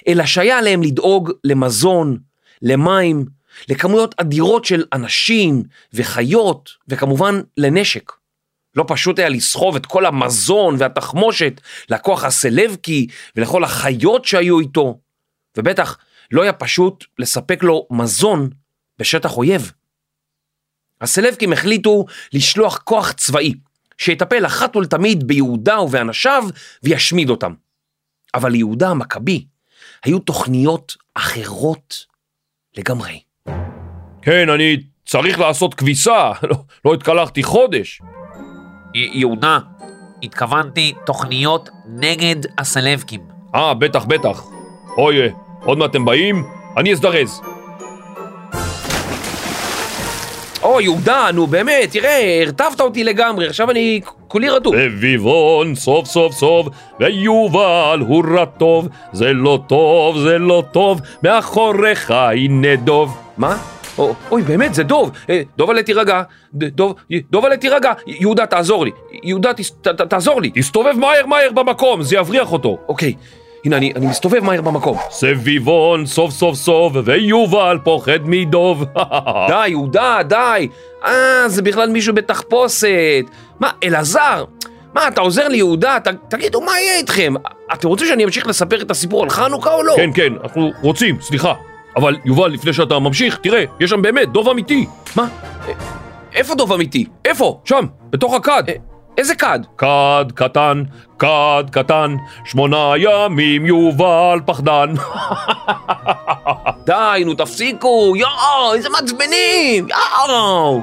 אלא 0.07 0.25
שהיה 0.25 0.57
עליהם 0.57 0.83
לדאוג 0.83 1.31
למזון, 1.43 2.17
למים, 2.61 3.25
לכמויות 3.69 4.15
אדירות 4.17 4.65
של 4.65 4.83
אנשים 4.93 5.63
וחיות, 5.93 6.69
וכמובן 6.87 7.41
לנשק. 7.57 8.11
לא 8.75 8.85
פשוט 8.87 9.19
היה 9.19 9.29
לסחוב 9.29 9.75
את 9.75 9.85
כל 9.85 10.05
המזון 10.05 10.75
והתחמושת 10.79 11.61
לכוח 11.89 12.23
הסלבקי 12.23 13.07
ולכל 13.35 13.63
החיות 13.63 14.25
שהיו 14.25 14.59
איתו, 14.59 14.99
ובטח 15.57 15.97
לא 16.31 16.41
היה 16.41 16.53
פשוט 16.53 17.05
לספק 17.19 17.63
לו 17.63 17.87
מזון 17.91 18.49
בשטח 18.99 19.37
אויב. 19.37 19.71
הסלבקים 21.01 21.53
החליטו 21.53 22.05
לשלוח 22.33 22.77
כוח 22.77 23.11
צבאי, 23.11 23.53
שיטפל 23.97 24.45
אחת 24.45 24.75
ולתמיד 24.75 25.27
ביהודה 25.27 25.81
ובאנשיו 25.81 26.43
וישמיד 26.83 27.29
אותם. 27.29 27.53
אבל 28.33 28.51
ליהודה 28.51 28.89
המכבי 28.89 29.45
היו 30.03 30.19
תוכניות 30.19 30.95
אחרות 31.15 32.05
לגמרי. 32.77 33.19
כן, 34.21 34.49
אני 34.49 34.77
צריך 35.05 35.39
לעשות 35.39 35.73
כביסה, 35.73 36.31
לא, 36.49 36.55
לא 36.85 36.93
התקלחתי 36.93 37.43
חודש. 37.43 38.01
יהודה, 38.93 39.59
התכוונתי 40.23 40.93
תוכניות 41.05 41.69
נגד 41.87 42.35
הסלבקים. 42.57 43.21
אה, 43.55 43.73
בטח, 43.73 44.05
בטח. 44.05 44.43
אוי, 44.97 45.29
עוד 45.63 45.77
מעט 45.77 45.89
אתם 45.89 46.05
באים? 46.05 46.43
אני 46.77 46.91
אזדרז. 46.91 47.41
או, 50.79 50.83
יהודה, 50.83 51.27
נו 51.33 51.47
באמת, 51.47 51.91
תראה, 51.91 52.41
הרטבת 52.45 52.81
אותי 52.81 53.03
לגמרי, 53.03 53.47
עכשיו 53.47 53.71
אני 53.71 54.01
כולי 54.27 54.49
רדום. 54.49 54.75
בביבון 54.77 55.75
סוף 55.75 56.07
סוף 56.07 56.33
סוף, 56.33 56.67
ויובל 56.99 57.99
הוא 58.07 58.23
רטוב, 58.39 58.87
זה 59.13 59.33
לא 59.33 59.59
טוב, 59.67 60.19
זה 60.19 60.37
לא 60.37 60.63
טוב, 60.71 61.01
מאחוריך 61.23 62.11
הנה 62.11 62.75
דוב. 62.75 63.17
מה? 63.37 63.57
או, 63.97 64.13
אוי, 64.31 64.41
באמת, 64.41 64.73
זה 64.73 64.83
דוב. 64.83 65.11
אה, 65.29 65.41
דובלה 65.57 65.83
תירגע. 65.83 66.21
דוב, 66.53 66.95
דובלה 67.31 67.57
תירגע. 67.57 67.91
יהודה, 68.07 68.45
תעזור 68.45 68.85
לי. 68.85 68.91
יהודה, 69.23 69.51
תעזור 70.09 70.41
לי. 70.41 70.51
תסתובב 70.53 70.93
מהר 70.97 71.25
מהר 71.25 71.51
במקום, 71.53 72.01
זה 72.01 72.15
יבריח 72.15 72.51
אותו. 72.51 72.77
אוקיי, 72.87 73.13
הנה, 73.65 73.77
אני, 73.77 73.93
אני 73.95 74.07
מסתובב 74.07 74.43
מהר 74.43 74.61
במקום. 74.61 74.97
סביבון 75.09 76.05
סוף 76.05 76.31
סוף 76.31 76.55
סוף, 76.55 76.93
ויובל 77.05 77.77
פוחד 77.83 78.19
מדוב. 78.23 78.83
די, 79.49 79.67
יהודה, 79.67 80.17
די. 80.27 80.67
אה, 81.05 81.11
זה 81.47 81.61
בכלל 81.61 81.89
מישהו 81.89 82.13
בתחפושת. 82.15 83.25
מה, 83.59 83.69
אלעזר? 83.83 84.43
מה, 84.93 85.07
אתה 85.07 85.21
עוזר 85.21 85.47
לי, 85.47 85.57
יהודה? 85.57 85.97
ת, 86.03 86.07
תגידו, 86.29 86.61
מה 86.61 86.79
יהיה 86.79 86.97
איתכם? 86.97 87.33
אתם 87.73 87.87
רוצים 87.87 88.07
שאני 88.07 88.25
אמשיך 88.25 88.47
לספר 88.47 88.81
את 88.81 88.91
הסיפור 88.91 89.23
על 89.23 89.29
חנוכה 89.29 89.73
או 89.73 89.83
לא? 89.83 89.93
כן, 89.97 90.09
כן, 90.13 90.33
אנחנו 90.43 90.71
רוצים, 90.81 91.21
סליחה. 91.21 91.53
אבל 91.95 92.15
יובל, 92.25 92.47
לפני 92.51 92.73
שאתה 92.73 92.99
ממשיך, 92.99 93.37
תראה, 93.37 93.63
יש 93.79 93.89
שם 93.89 94.01
באמת 94.01 94.29
דוב 94.31 94.49
אמיתי. 94.49 94.85
מה? 95.15 95.27
א- 95.67 95.71
איפה 96.35 96.55
דוב 96.55 96.73
אמיתי? 96.73 97.05
איפה? 97.25 97.59
שם, 97.65 97.85
בתוך 98.09 98.33
הכד. 98.33 98.63
איזה 99.19 99.35
כד? 99.35 99.59
כד 99.77 100.25
קטן, 100.35 100.83
כד 101.19 101.63
קטן, 101.71 102.15
שמונה 102.45 102.93
ימים 102.97 103.65
יובל 103.65 104.39
פחדן. 104.45 104.93
די, 106.85 107.23
נו 107.25 107.33
תפסיקו, 107.33 108.13
יואו, 108.17 108.73
איזה 108.73 108.89
מעצבנים, 108.89 109.87
יואו! 109.89 110.81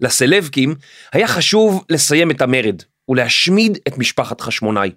לסלבקים 0.00 0.74
היה 1.12 1.28
חשוב 1.28 1.84
לסיים 1.90 2.30
את 2.30 2.42
המרד 2.42 2.82
ולהשמיד 3.08 3.78
את 3.88 3.98
משפחת 3.98 4.40
חשמונאי. 4.40 4.90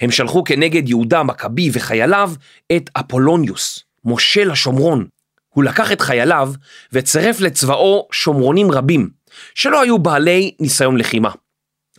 הם 0.00 0.10
שלחו 0.10 0.44
כנגד 0.44 0.88
יהודה 0.88 1.20
המכבי 1.20 1.70
וחייליו 1.72 2.32
את 2.76 2.90
אפולוניוס, 2.92 3.84
מושל 4.04 4.50
השומרון. 4.50 5.19
הוא 5.54 5.64
לקח 5.64 5.92
את 5.92 6.00
חייליו 6.00 6.52
וצירף 6.92 7.40
לצבאו 7.40 8.08
שומרונים 8.12 8.70
רבים, 8.70 9.10
שלא 9.54 9.82
היו 9.82 9.98
בעלי 9.98 10.54
ניסיון 10.60 10.96
לחימה. 10.96 11.30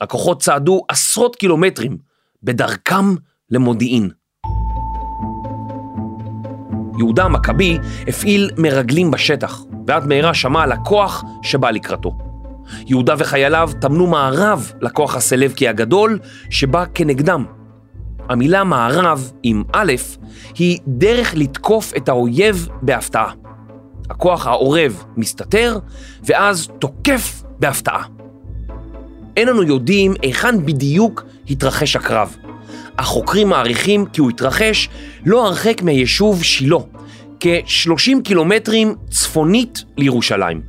הכוחות 0.01 0.41
צעדו 0.41 0.81
עשרות 0.88 1.36
קילומטרים 1.36 1.98
בדרכם 2.43 3.15
למודיעין. 3.50 4.10
יהודה 6.98 7.24
המכבי 7.24 7.77
הפעיל 8.08 8.50
מרגלים 8.58 9.12
בשטח, 9.12 9.62
ועד 9.88 10.08
מהרה 10.08 10.34
שמע 10.34 10.63
על 10.63 10.72
הכוח 10.72 11.24
שבא 11.43 11.72
לקראתו. 11.72 12.17
יהודה 12.88 13.15
וחייליו 13.17 13.70
טמנו 13.81 14.08
מערב 14.08 14.72
לכוח 14.81 15.15
הסלבקי 15.15 15.67
הגדול 15.67 16.20
שבא 16.50 16.86
כנגדם. 16.93 17.46
המילה 18.31 18.63
מערב 18.63 19.31
עם 19.43 19.63
א' 19.73 19.93
היא 20.55 20.79
דרך 20.88 21.33
לתקוף 21.35 21.93
את 21.97 22.09
האויב 22.09 22.67
בהפתעה. 22.81 23.31
הכוח 24.09 24.47
העורב 24.47 25.03
מסתתר 25.17 25.79
ואז 26.23 26.69
תוקף 26.79 27.43
בהפתעה. 27.59 28.03
אין 29.38 29.47
לנו 29.47 29.63
יודעים 29.63 30.13
היכן 30.21 30.65
בדיוק 30.65 31.23
התרחש 31.50 31.95
הקרב. 31.95 32.35
החוקרים 32.97 33.50
מעריכים 33.50 34.05
כי 34.05 34.21
הוא 34.21 34.29
התרחש 34.29 34.89
לא 35.25 35.47
הרחק 35.47 35.81
מהיישוב 35.81 36.43
שילה, 36.43 36.77
כ-30 37.39 38.21
קילומטרים 38.23 38.95
צפונית 39.09 39.83
לירושלים. 39.97 40.61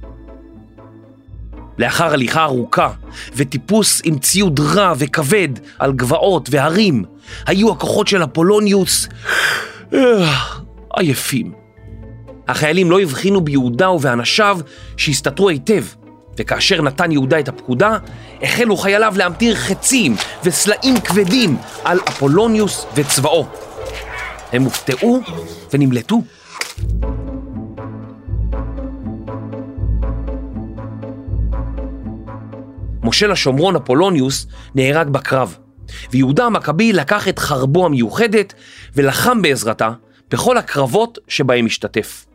לאחר 1.79 2.13
הליכה 2.13 2.45
ארוכה 2.45 2.91
וטיפוס 3.37 4.03
עם 4.05 4.19
ציוד 4.19 4.61
רע 4.61 4.93
וכבד 4.99 5.49
על 5.79 5.93
גבעות 5.93 6.49
והרים, 6.53 7.05
היו 7.47 7.73
הכוחות 7.73 8.09
של 8.09 8.25
אפולוניוס 8.25 9.09
עייפים. 10.97 11.53
החיילים 12.49 12.91
לא 12.91 13.01
הבחינו 13.01 13.41
ביהודה 13.41 13.91
ובאנשיו 13.91 14.59
שהסתתרו 14.97 15.49
היטב, 15.49 15.85
וכאשר 16.39 16.83
נתן 16.83 17.13
יהודה 17.13 17.39
את 17.39 17.49
הפקודה, 17.49 17.99
החלו 18.43 18.77
חייליו 18.77 19.15
להמטיר 19.17 19.55
חצים 19.55 20.17
וסלעים 20.45 21.01
כבדים 21.01 21.57
על 21.85 22.01
אפולוניוס 22.09 22.87
וצבאו. 22.95 23.47
הם 24.53 24.63
הופתעו 24.63 25.21
ונמלטו. 25.73 26.23
מושל 33.03 33.33
השומרון 33.33 33.77
אפולוניוס 33.77 34.47
נהרג 34.75 35.09
בקרב, 35.09 35.57
ויהודה 36.11 36.45
המכבי 36.45 36.93
לקח 36.93 37.29
את 37.29 37.39
חרבו 37.39 37.87
המיוחדת 37.87 38.55
ולחם 38.95 39.43
בעזרתה 39.43 39.91
בכל 40.31 40.59
הקרבות 40.59 41.19
שבהם 41.29 41.67
השתתף. 41.67 42.27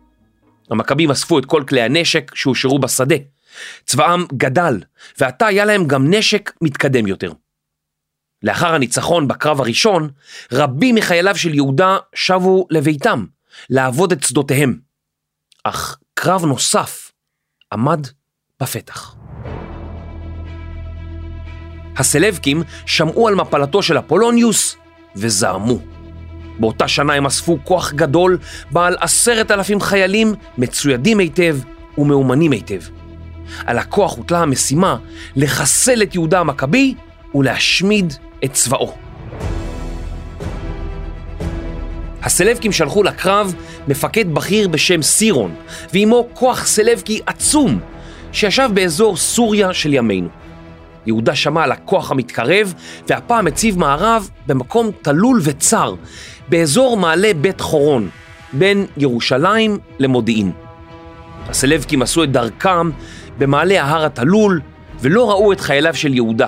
המכבים 0.69 1.11
אספו 1.11 1.39
את 1.39 1.45
כל 1.45 1.63
כלי 1.67 1.81
הנשק 1.81 2.31
שהושארו 2.35 2.79
בשדה. 2.79 3.15
צבאם 3.85 4.25
גדל, 4.33 4.81
ועתה 5.19 5.45
היה 5.45 5.65
להם 5.65 5.87
גם 5.87 6.13
נשק 6.13 6.51
מתקדם 6.61 7.07
יותר. 7.07 7.31
לאחר 8.43 8.73
הניצחון 8.73 9.27
בקרב 9.27 9.61
הראשון, 9.61 10.09
רבים 10.51 10.95
מחייליו 10.95 11.37
של 11.37 11.53
יהודה 11.53 11.97
שבו 12.15 12.67
לביתם, 12.69 13.25
לעבוד 13.69 14.11
את 14.11 14.23
שדותיהם. 14.23 14.79
אך 15.63 15.97
קרב 16.13 16.45
נוסף 16.45 17.11
עמד 17.73 18.07
בפתח. 18.61 19.26
הסלבקים 21.97 22.63
שמעו 22.85 23.27
על 23.27 23.35
מפלתו 23.35 23.83
של 23.83 23.99
אפולוניוס 23.99 24.77
וזעמו. 25.15 25.79
באותה 26.59 26.87
שנה 26.87 27.13
הם 27.13 27.25
אספו 27.25 27.57
כוח 27.63 27.93
גדול 27.93 28.37
בעל 28.71 28.95
עשרת 28.99 29.51
אלפים 29.51 29.81
חיילים 29.81 30.33
מצוידים 30.57 31.19
היטב 31.19 31.57
ומאומנים 31.97 32.51
היטב. 32.51 32.81
על 33.65 33.77
הכוח 33.77 34.17
הוטלה 34.17 34.39
המשימה 34.39 34.97
לחסל 35.35 36.01
את 36.03 36.15
יהודה 36.15 36.39
המכבי 36.39 36.93
ולהשמיד 37.35 38.13
את 38.43 38.53
צבאו. 38.53 38.93
הסלבקים 42.23 42.71
שלחו 42.71 43.03
לקרב 43.03 43.55
מפקד 43.87 44.33
בכיר 44.33 44.67
בשם 44.67 45.01
סירון, 45.01 45.55
ועימו 45.93 46.27
כוח 46.33 46.65
סלבקי 46.65 47.19
עצום 47.25 47.79
שישב 48.31 48.69
באזור 48.73 49.17
סוריה 49.17 49.73
של 49.73 49.93
ימינו. 49.93 50.29
יהודה 51.07 51.35
שמע 51.35 51.63
על 51.63 51.71
הכוח 51.71 52.11
המתקרב, 52.11 52.73
והפעם 53.07 53.47
הציב 53.47 53.79
מערב 53.79 54.29
במקום 54.47 54.91
תלול 55.01 55.39
וצר, 55.43 55.95
באזור 56.49 56.97
מעלה 56.97 57.31
בית 57.41 57.61
חורון, 57.61 58.09
בין 58.53 58.85
ירושלים 58.97 59.77
למודיעין. 59.99 60.51
הסלבקים 61.49 62.01
עשו 62.01 62.23
את 62.23 62.31
דרכם 62.31 62.89
במעלה 63.37 63.83
ההר 63.83 64.05
התלול, 64.05 64.61
ולא 65.01 65.29
ראו 65.29 65.51
את 65.51 65.59
חייליו 65.59 65.95
של 65.95 66.13
יהודה, 66.13 66.47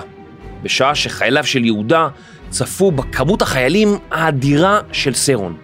בשעה 0.62 0.94
שחייליו 0.94 1.44
של 1.44 1.64
יהודה 1.64 2.08
צפו 2.50 2.90
בכמות 2.90 3.42
החיילים 3.42 3.98
האדירה 4.10 4.80
של 4.92 5.14
סרון. 5.14 5.56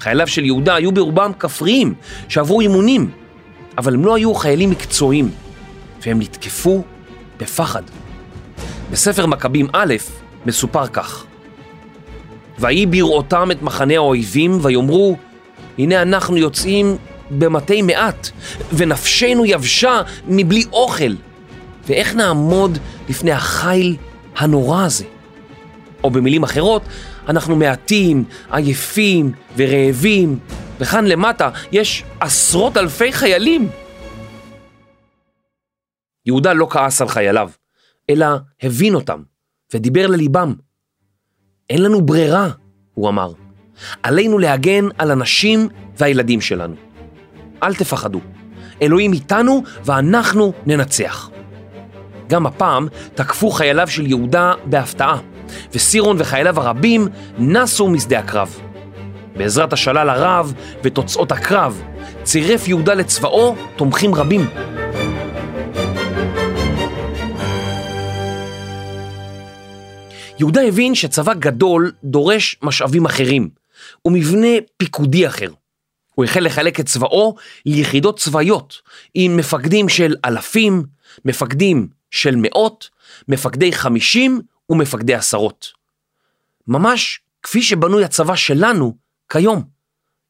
חייליו 0.00 0.26
של 0.26 0.44
יהודה 0.44 0.74
היו 0.74 0.92
ברובם 0.92 1.32
כפריים 1.38 1.94
שעברו 2.28 2.60
אימונים, 2.60 3.10
אבל 3.78 3.94
הם 3.94 4.04
לא 4.04 4.14
היו 4.14 4.34
חיילים 4.34 4.70
מקצועיים, 4.70 5.30
והם 6.06 6.18
נתקפו 6.18 6.82
בפחד. 7.40 7.82
בספר 8.90 9.26
מכבים 9.26 9.66
א' 9.72 9.94
מסופר 10.46 10.86
כך: 10.86 11.24
ויהי 12.58 12.86
בראותם 12.86 13.50
את 13.50 13.62
מחנה 13.62 13.94
האויבים 13.94 14.58
ויאמרו 14.62 15.16
הנה 15.78 16.02
אנחנו 16.02 16.36
יוצאים 16.36 16.96
במתי 17.30 17.82
מעט 17.82 18.28
ונפשנו 18.72 19.46
יבשה 19.46 20.02
מבלי 20.26 20.64
אוכל 20.72 21.12
ואיך 21.86 22.14
נעמוד 22.14 22.78
לפני 23.08 23.32
החיל 23.32 23.96
הנורא 24.36 24.84
הזה? 24.84 25.04
או 26.04 26.10
במילים 26.10 26.42
אחרות, 26.42 26.82
אנחנו 27.28 27.56
מעטים, 27.56 28.24
עייפים 28.50 29.32
ורעבים, 29.56 30.38
וכאן 30.80 31.04
למטה 31.06 31.50
יש 31.72 32.04
עשרות 32.20 32.76
אלפי 32.76 33.12
חיילים. 33.12 33.68
יהודה 36.26 36.52
לא 36.52 36.66
כעס 36.70 37.02
על 37.02 37.08
חייליו, 37.08 37.50
אלא 38.10 38.26
הבין 38.62 38.94
אותם 38.94 39.22
ודיבר 39.74 40.06
לליבם. 40.06 40.54
אין 41.70 41.82
לנו 41.82 42.06
ברירה, 42.06 42.50
הוא 42.94 43.08
אמר. 43.08 43.32
עלינו 44.02 44.38
להגן 44.38 44.84
על 44.98 45.10
הנשים 45.10 45.68
והילדים 45.98 46.40
שלנו. 46.40 46.74
אל 47.62 47.74
תפחדו, 47.74 48.20
אלוהים 48.82 49.12
איתנו 49.12 49.62
ואנחנו 49.84 50.52
ננצח. 50.66 51.30
גם 52.28 52.46
הפעם 52.46 52.88
תקפו 53.14 53.50
חייליו 53.50 53.88
של 53.88 54.06
יהודה 54.06 54.52
בהפתעה, 54.64 55.18
וסירון 55.74 56.16
וחייליו 56.18 56.60
הרבים 56.60 57.08
נסו 57.38 57.88
משדה 57.88 58.18
הקרב. 58.18 58.60
בעזרת 59.36 59.72
השלל 59.72 60.08
הרב 60.08 60.54
ותוצאות 60.82 61.32
הקרב, 61.32 61.82
צירף 62.22 62.68
יהודה 62.68 62.94
לצבאו 62.94 63.56
תומכים 63.76 64.14
רבים. 64.14 64.40
יהודה 70.38 70.62
הבין 70.62 70.94
שצבא 70.94 71.34
גדול 71.34 71.92
דורש 72.04 72.56
משאבים 72.62 73.06
אחרים 73.06 73.48
ומבנה 74.04 74.48
פיקודי 74.76 75.26
אחר. 75.26 75.50
הוא 76.14 76.24
החל 76.24 76.40
לחלק 76.40 76.80
את 76.80 76.86
צבאו 76.86 77.36
ליחידות 77.66 78.18
צבאיות 78.18 78.82
עם 79.14 79.36
מפקדים 79.36 79.88
של 79.88 80.14
אלפים, 80.24 80.84
מפקדים 81.24 81.88
של 82.10 82.34
מאות, 82.36 82.90
מפקדי 83.28 83.72
חמישים 83.72 84.40
ומפקדי 84.70 85.14
עשרות. 85.14 85.66
ממש 86.66 87.20
כפי 87.42 87.62
שבנוי 87.62 88.04
הצבא 88.04 88.36
שלנו 88.36 88.96
כיום. 89.28 89.62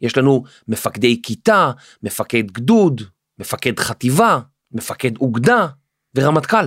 יש 0.01 0.16
לנו 0.16 0.44
מפקדי 0.68 1.22
כיתה, 1.22 1.70
מפקד 2.03 2.51
גדוד, 2.51 3.03
מפקד 3.38 3.81
חטיבה, 3.81 4.40
מפקד 4.72 5.16
אוגדה 5.16 5.66
ורמטכ"ל. 6.14 6.66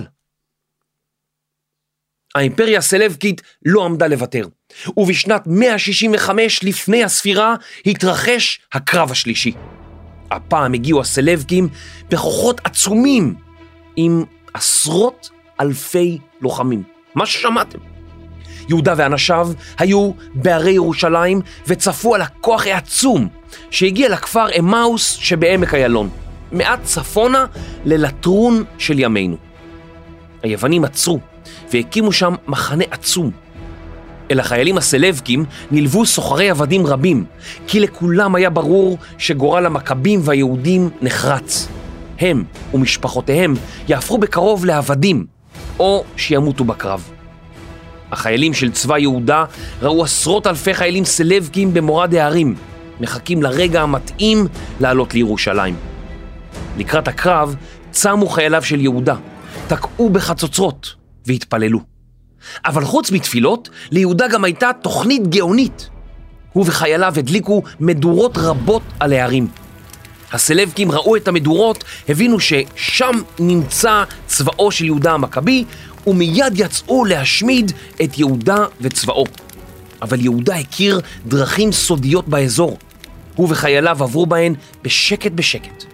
האימפריה 2.34 2.78
הסלבקית 2.78 3.42
לא 3.64 3.84
עמדה 3.84 4.06
לוותר, 4.06 4.46
ובשנת 4.96 5.42
165 5.46 6.64
לפני 6.64 7.04
הספירה 7.04 7.54
התרחש 7.86 8.60
הקרב 8.72 9.10
השלישי. 9.10 9.52
הפעם 10.30 10.74
הגיעו 10.74 11.00
הסלבקים 11.00 11.68
בכוחות 12.10 12.60
עצומים, 12.64 13.34
עם 13.96 14.24
עשרות 14.54 15.30
אלפי 15.60 16.18
לוחמים. 16.40 16.82
מה 17.14 17.26
ששמעתם. 17.26 17.78
יהודה 18.68 18.94
ואנשיו 18.96 19.48
היו 19.78 20.10
בערי 20.34 20.72
ירושלים 20.72 21.40
וצפו 21.66 22.14
על 22.14 22.22
הכוח 22.22 22.66
העצום 22.66 23.28
שהגיע 23.70 24.08
לכפר 24.08 24.46
אמאוס 24.58 25.12
שבעמק 25.12 25.74
איילון, 25.74 26.10
מעט 26.52 26.82
צפונה 26.82 27.46
ללטרון 27.84 28.64
של 28.78 28.98
ימינו. 28.98 29.36
היוונים 30.42 30.84
עצרו 30.84 31.20
והקימו 31.72 32.12
שם 32.12 32.34
מחנה 32.48 32.84
עצום. 32.90 33.30
אל 34.30 34.40
החיילים 34.40 34.78
הסלבקים 34.78 35.44
נלוו 35.70 36.06
סוחרי 36.06 36.50
עבדים 36.50 36.86
רבים, 36.86 37.24
כי 37.66 37.80
לכולם 37.80 38.34
היה 38.34 38.50
ברור 38.50 38.98
שגורל 39.18 39.66
המכבים 39.66 40.20
והיהודים 40.24 40.90
נחרץ. 41.02 41.68
הם 42.18 42.44
ומשפחותיהם 42.74 43.54
יהפכו 43.88 44.18
בקרוב 44.18 44.64
לעבדים, 44.64 45.26
או 45.78 46.04
שימותו 46.16 46.64
בקרב. 46.64 47.10
החיילים 48.12 48.54
של 48.54 48.72
צבא 48.72 48.98
יהודה 48.98 49.44
ראו 49.82 50.04
עשרות 50.04 50.46
אלפי 50.46 50.74
חיילים 50.74 51.04
סלבקים 51.04 51.74
במורד 51.74 52.14
הערים, 52.14 52.54
מחכים 53.00 53.42
לרגע 53.42 53.82
המתאים 53.82 54.46
לעלות 54.80 55.14
לירושלים. 55.14 55.74
לקראת 56.78 57.08
הקרב 57.08 57.56
צמו 57.90 58.26
חייליו 58.26 58.62
של 58.62 58.80
יהודה, 58.80 59.14
תקעו 59.68 60.10
בחצוצרות 60.10 60.99
והתפללו. 61.26 61.80
אבל 62.64 62.84
חוץ 62.84 63.10
מתפילות, 63.10 63.68
ליהודה 63.90 64.28
גם 64.28 64.44
הייתה 64.44 64.70
תוכנית 64.82 65.28
גאונית. 65.28 65.88
הוא 66.52 66.64
וחייליו 66.66 67.14
הדליקו 67.16 67.62
מדורות 67.80 68.38
רבות 68.38 68.82
על 69.00 69.12
הערים. 69.12 69.48
הסלבקים 70.32 70.92
ראו 70.92 71.16
את 71.16 71.28
המדורות, 71.28 71.84
הבינו 72.08 72.36
ששם 72.40 73.14
נמצא 73.38 74.04
צבאו 74.26 74.72
של 74.72 74.84
יהודה 74.84 75.12
המכבי, 75.12 75.64
ומיד 76.06 76.52
יצאו 76.54 77.04
להשמיד 77.04 77.72
את 78.04 78.18
יהודה 78.18 78.64
וצבאו. 78.80 79.24
אבל 80.02 80.20
יהודה 80.20 80.56
הכיר 80.56 81.00
דרכים 81.26 81.72
סודיות 81.72 82.28
באזור. 82.28 82.78
הוא 83.36 83.48
וחייליו 83.50 84.02
עברו 84.02 84.26
בהן 84.26 84.54
בשקט 84.82 85.32
בשקט. 85.32 85.84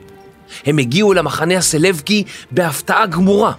הם 0.66 0.78
הגיעו 0.78 1.14
למחנה 1.14 1.56
הסלבקי 1.56 2.24
בהפתעה 2.50 3.06
גמורה. 3.06 3.52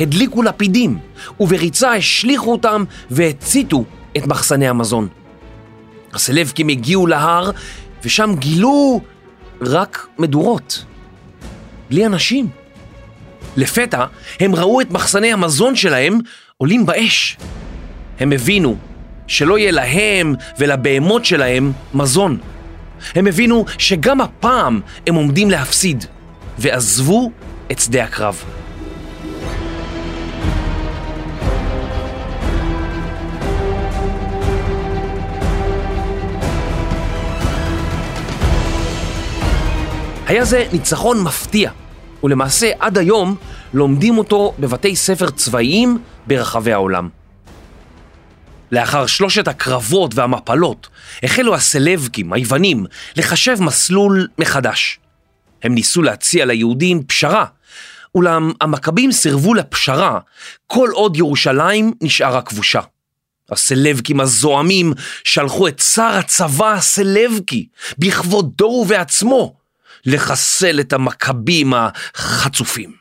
הדליקו 0.00 0.42
לפידים, 0.42 0.98
ובריצה 1.40 1.92
השליכו 1.92 2.52
אותם 2.52 2.84
והציתו 3.10 3.84
את 4.16 4.26
מחסני 4.26 4.68
המזון. 4.68 5.08
הסלבקים 6.12 6.68
הגיעו 6.68 7.06
להר, 7.06 7.50
ושם 8.04 8.34
גילו 8.38 9.00
רק 9.60 10.06
מדורות. 10.18 10.84
בלי 11.90 12.06
אנשים. 12.06 12.48
לפתע 13.56 14.04
הם 14.40 14.54
ראו 14.54 14.80
את 14.80 14.90
מחסני 14.90 15.32
המזון 15.32 15.76
שלהם 15.76 16.18
עולים 16.56 16.86
באש. 16.86 17.36
הם 18.20 18.32
הבינו 18.32 18.76
שלא 19.26 19.58
יהיה 19.58 19.70
להם 19.70 20.34
ולבהמות 20.58 21.24
שלהם 21.24 21.72
מזון. 21.94 22.38
הם 23.14 23.26
הבינו 23.26 23.64
שגם 23.78 24.20
הפעם 24.20 24.80
הם 25.06 25.14
עומדים 25.14 25.50
להפסיד, 25.50 26.04
ועזבו 26.58 27.30
את 27.72 27.78
שדה 27.78 28.04
הקרב. 28.04 28.44
היה 40.26 40.44
זה 40.44 40.66
ניצחון 40.72 41.22
מפתיע, 41.22 41.70
ולמעשה 42.24 42.70
עד 42.78 42.98
היום 42.98 43.36
לומדים 43.74 44.18
אותו 44.18 44.54
בבתי 44.58 44.96
ספר 44.96 45.30
צבאיים 45.30 45.98
ברחבי 46.26 46.72
העולם. 46.72 47.08
לאחר 48.72 49.06
שלושת 49.06 49.48
הקרבות 49.48 50.14
והמפלות, 50.14 50.88
החלו 51.22 51.54
הסלבקים, 51.54 52.32
היוונים, 52.32 52.86
לחשב 53.16 53.56
מסלול 53.60 54.28
מחדש. 54.38 54.98
הם 55.62 55.74
ניסו 55.74 56.02
להציע 56.02 56.44
ליהודים 56.44 57.02
פשרה, 57.02 57.44
אולם 58.14 58.52
המכבים 58.60 59.12
סירבו 59.12 59.54
לפשרה 59.54 60.18
כל 60.66 60.88
עוד 60.92 61.16
ירושלים 61.16 61.92
נשארה 62.00 62.42
כבושה. 62.42 62.80
הסלבקים 63.50 64.20
הזועמים 64.20 64.92
שלחו 65.24 65.68
את 65.68 65.80
שר 65.80 66.02
הצבא 66.18 66.72
הסלבקי, 66.72 67.68
בכבודו 67.98 68.64
ובעצמו, 68.64 69.55
לחסל 70.06 70.80
את 70.80 70.92
המכבים 70.92 71.72
החצופים. 71.74 72.92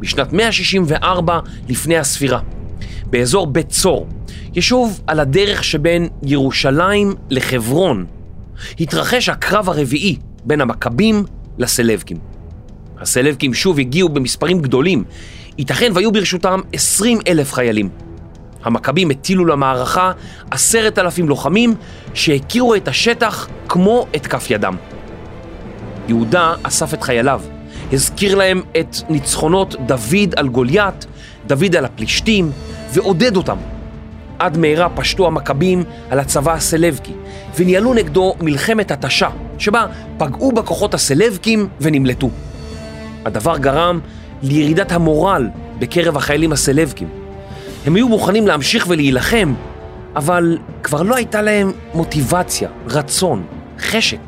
בשנת 0.00 0.32
164 0.32 1.40
לפני 1.68 1.96
הספירה, 1.96 2.40
באזור 3.06 3.46
בית 3.46 3.68
צור, 3.68 4.08
יישוב 4.54 5.00
על 5.06 5.20
הדרך 5.20 5.64
שבין 5.64 6.08
ירושלים 6.22 7.14
לחברון, 7.30 8.06
התרחש 8.80 9.28
הקרב 9.28 9.68
הרביעי 9.68 10.16
בין 10.44 10.60
המכבים 10.60 11.24
לסלבקים. 11.58 12.16
הסלבקים 12.98 13.54
שוב 13.54 13.78
הגיעו 13.78 14.08
במספרים 14.08 14.60
גדולים, 14.60 15.04
ייתכן 15.58 15.90
והיו 15.94 16.12
ברשותם 16.12 16.60
20 16.72 17.18
אלף 17.28 17.52
חיילים. 17.52 17.88
המכבים 18.64 19.10
הטילו 19.10 19.44
למערכה 19.44 20.12
עשרת 20.50 20.98
אלפים 20.98 21.28
לוחמים 21.28 21.74
שהכירו 22.14 22.74
את 22.74 22.88
השטח 22.88 23.48
כמו 23.68 24.06
את 24.16 24.26
כף 24.26 24.50
ידם. 24.50 24.76
יהודה 26.08 26.54
אסף 26.62 26.94
את 26.94 27.02
חייליו, 27.02 27.42
הזכיר 27.92 28.34
להם 28.34 28.62
את 28.80 28.96
ניצחונות 29.08 29.74
דוד 29.86 30.34
על 30.36 30.48
גוליית, 30.48 31.06
דוד 31.46 31.76
על 31.76 31.84
הפלישתים, 31.84 32.50
ועודד 32.92 33.36
אותם. 33.36 33.56
עד 34.38 34.58
מהרה 34.58 34.88
פשטו 34.88 35.26
המכבים 35.26 35.84
על 36.10 36.18
הצבא 36.18 36.52
הסלבקי, 36.52 37.12
וניהלו 37.56 37.94
נגדו 37.94 38.34
מלחמת 38.40 38.90
התשה, 38.90 39.28
שבה 39.58 39.86
פגעו 40.18 40.52
בכוחות 40.52 40.94
הסלבקים 40.94 41.68
ונמלטו. 41.80 42.30
הדבר 43.24 43.58
גרם 43.58 44.00
לירידת 44.42 44.92
המורל 44.92 45.48
בקרב 45.78 46.16
החיילים 46.16 46.52
הסלבקים. 46.52 47.08
הם 47.86 47.94
היו 47.94 48.08
מוכנים 48.08 48.46
להמשיך 48.46 48.86
ולהילחם, 48.88 49.54
אבל 50.16 50.58
כבר 50.82 51.02
לא 51.02 51.16
הייתה 51.16 51.42
להם 51.42 51.72
מוטיבציה, 51.94 52.68
רצון, 52.86 53.42
חשק. 53.78 54.18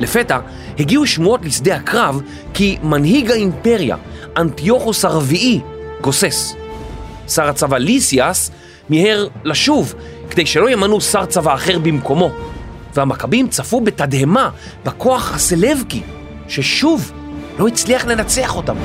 לפתע 0.00 0.38
הגיעו 0.78 1.06
שמועות 1.06 1.44
לשדה 1.44 1.76
הקרב 1.76 2.20
כי 2.54 2.78
מנהיג 2.82 3.30
האימפריה, 3.30 3.96
אנטיוכוס 4.36 5.04
הרביעי, 5.04 5.60
גוסס. 6.00 6.54
שר 7.28 7.48
הצבא 7.48 7.78
ליסיאס 7.78 8.50
מיהר 8.90 9.28
לשוב 9.44 9.94
כדי 10.30 10.46
שלא 10.46 10.70
ימנו 10.70 11.00
שר 11.00 11.26
צבא 11.26 11.54
אחר 11.54 11.78
במקומו, 11.78 12.30
והמכבים 12.94 13.48
צפו 13.48 13.80
בתדהמה 13.80 14.50
בכוח 14.84 15.34
הסלבקי, 15.34 16.02
ששוב 16.48 17.12
לא 17.58 17.68
הצליח 17.68 18.04
לנצח 18.06 18.56
אותם. 18.56 18.76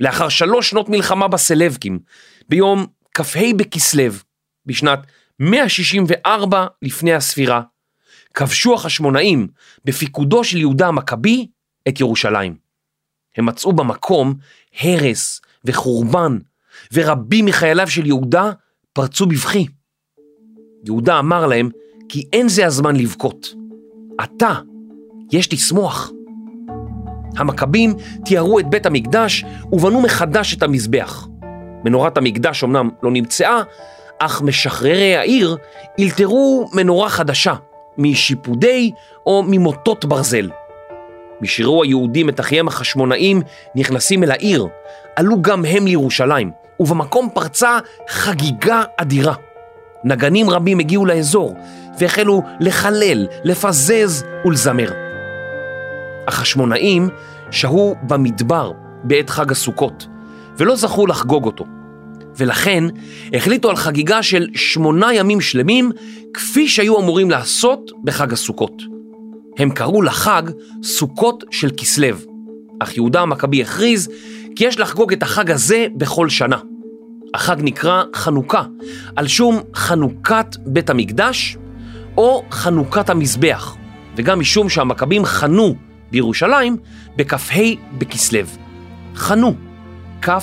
לאחר 0.00 0.28
שלוש 0.28 0.70
שנות 0.70 0.88
מלחמה 0.88 1.28
בסלבקים, 1.28 1.98
ביום 2.48 2.86
כ"ה 3.14 3.40
בכסלו, 3.56 4.12
בשנת 4.66 4.98
164 5.40 6.66
לפני 6.82 7.14
הספירה, 7.14 7.62
כבשו 8.34 8.74
החשמונאים 8.74 9.48
בפיקודו 9.84 10.44
של 10.44 10.58
יהודה 10.58 10.88
המכבי 10.88 11.46
את 11.88 12.00
ירושלים. 12.00 12.56
הם 13.36 13.46
מצאו 13.46 13.72
במקום 13.72 14.34
הרס 14.80 15.40
וחורבן, 15.64 16.38
ורבים 16.92 17.44
מחייליו 17.44 17.90
של 17.90 18.06
יהודה 18.06 18.52
פרצו 18.92 19.26
בבכי. 19.26 19.66
יהודה 20.84 21.18
אמר 21.18 21.46
להם 21.46 21.70
כי 22.08 22.24
אין 22.32 22.48
זה 22.48 22.66
הזמן 22.66 22.96
לבכות. 22.96 23.54
עתה 24.18 24.60
יש 25.32 25.52
לשמוח. 25.52 26.10
המכבים 27.36 27.94
תיארו 28.24 28.58
את 28.58 28.70
בית 28.70 28.86
המקדש 28.86 29.44
ובנו 29.72 30.00
מחדש 30.00 30.54
את 30.54 30.62
המזבח. 30.62 31.26
מנורת 31.84 32.16
המקדש 32.16 32.64
אמנם 32.64 32.88
לא 33.02 33.10
נמצאה, 33.10 33.62
אך 34.18 34.42
משחררי 34.42 35.16
העיר 35.16 35.56
אלתרו 36.00 36.68
מנורה 36.72 37.08
חדשה, 37.08 37.54
משיפודי 37.98 38.90
או 39.26 39.42
ממוטות 39.46 40.04
ברזל. 40.04 40.50
משירו 41.40 41.82
היהודים 41.82 42.28
את 42.28 42.40
אחיהם 42.40 42.68
החשמונאים 42.68 43.42
נכנסים 43.74 44.24
אל 44.24 44.30
העיר, 44.30 44.66
עלו 45.16 45.42
גם 45.42 45.64
הם 45.64 45.86
לירושלים, 45.86 46.50
ובמקום 46.80 47.28
פרצה 47.34 47.78
חגיגה 48.08 48.82
אדירה. 48.96 49.34
נגנים 50.04 50.50
רבים 50.50 50.78
הגיעו 50.78 51.06
לאזור, 51.06 51.56
והחלו 51.98 52.42
לחלל, 52.60 53.26
לפזז 53.44 54.24
ולזמר. 54.44 55.09
החשמונאים 56.30 57.08
שהו 57.50 57.94
במדבר, 58.02 58.72
בעת 59.04 59.30
חג 59.30 59.52
הסוכות, 59.52 60.06
ולא 60.58 60.76
זכו 60.76 61.06
לחגוג 61.06 61.44
אותו. 61.44 61.64
ולכן 62.36 62.84
החליטו 63.32 63.70
על 63.70 63.76
חגיגה 63.76 64.22
של 64.22 64.48
שמונה 64.54 65.14
ימים 65.14 65.40
שלמים, 65.40 65.90
כפי 66.34 66.68
שהיו 66.68 67.00
אמורים 67.00 67.30
לעשות 67.30 67.90
בחג 68.04 68.32
הסוכות. 68.32 68.82
הם 69.58 69.70
קראו 69.70 70.02
לחג 70.02 70.42
סוכות 70.82 71.44
של 71.50 71.70
כסלו, 71.76 72.16
אך 72.80 72.96
יהודה 72.96 73.20
המכבי 73.20 73.62
הכריז 73.62 74.08
כי 74.56 74.64
יש 74.64 74.78
לחגוג 74.80 75.12
את 75.12 75.22
החג 75.22 75.50
הזה 75.50 75.86
בכל 75.96 76.28
שנה. 76.28 76.56
החג 77.34 77.56
נקרא 77.62 78.02
חנוכה, 78.14 78.62
על 79.16 79.26
שום 79.26 79.60
חנוכת 79.74 80.56
בית 80.66 80.90
המקדש 80.90 81.56
או 82.16 82.44
חנוכת 82.50 83.10
המזבח, 83.10 83.76
וגם 84.16 84.40
משום 84.40 84.68
שהמכבים 84.68 85.24
חנו 85.24 85.74
בירושלים 86.10 86.76
בכ"ה 87.16 87.62
בכסלו. 87.98 88.46
חנו, 89.14 89.54
כ"ה, 90.22 90.38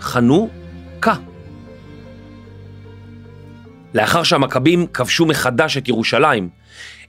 חנו, 0.00 0.48
כ. 1.02 1.08
לאחר 3.94 4.22
שהמכבים 4.22 4.86
כבשו 4.86 5.26
מחדש 5.26 5.76
את 5.76 5.88
ירושלים, 5.88 6.48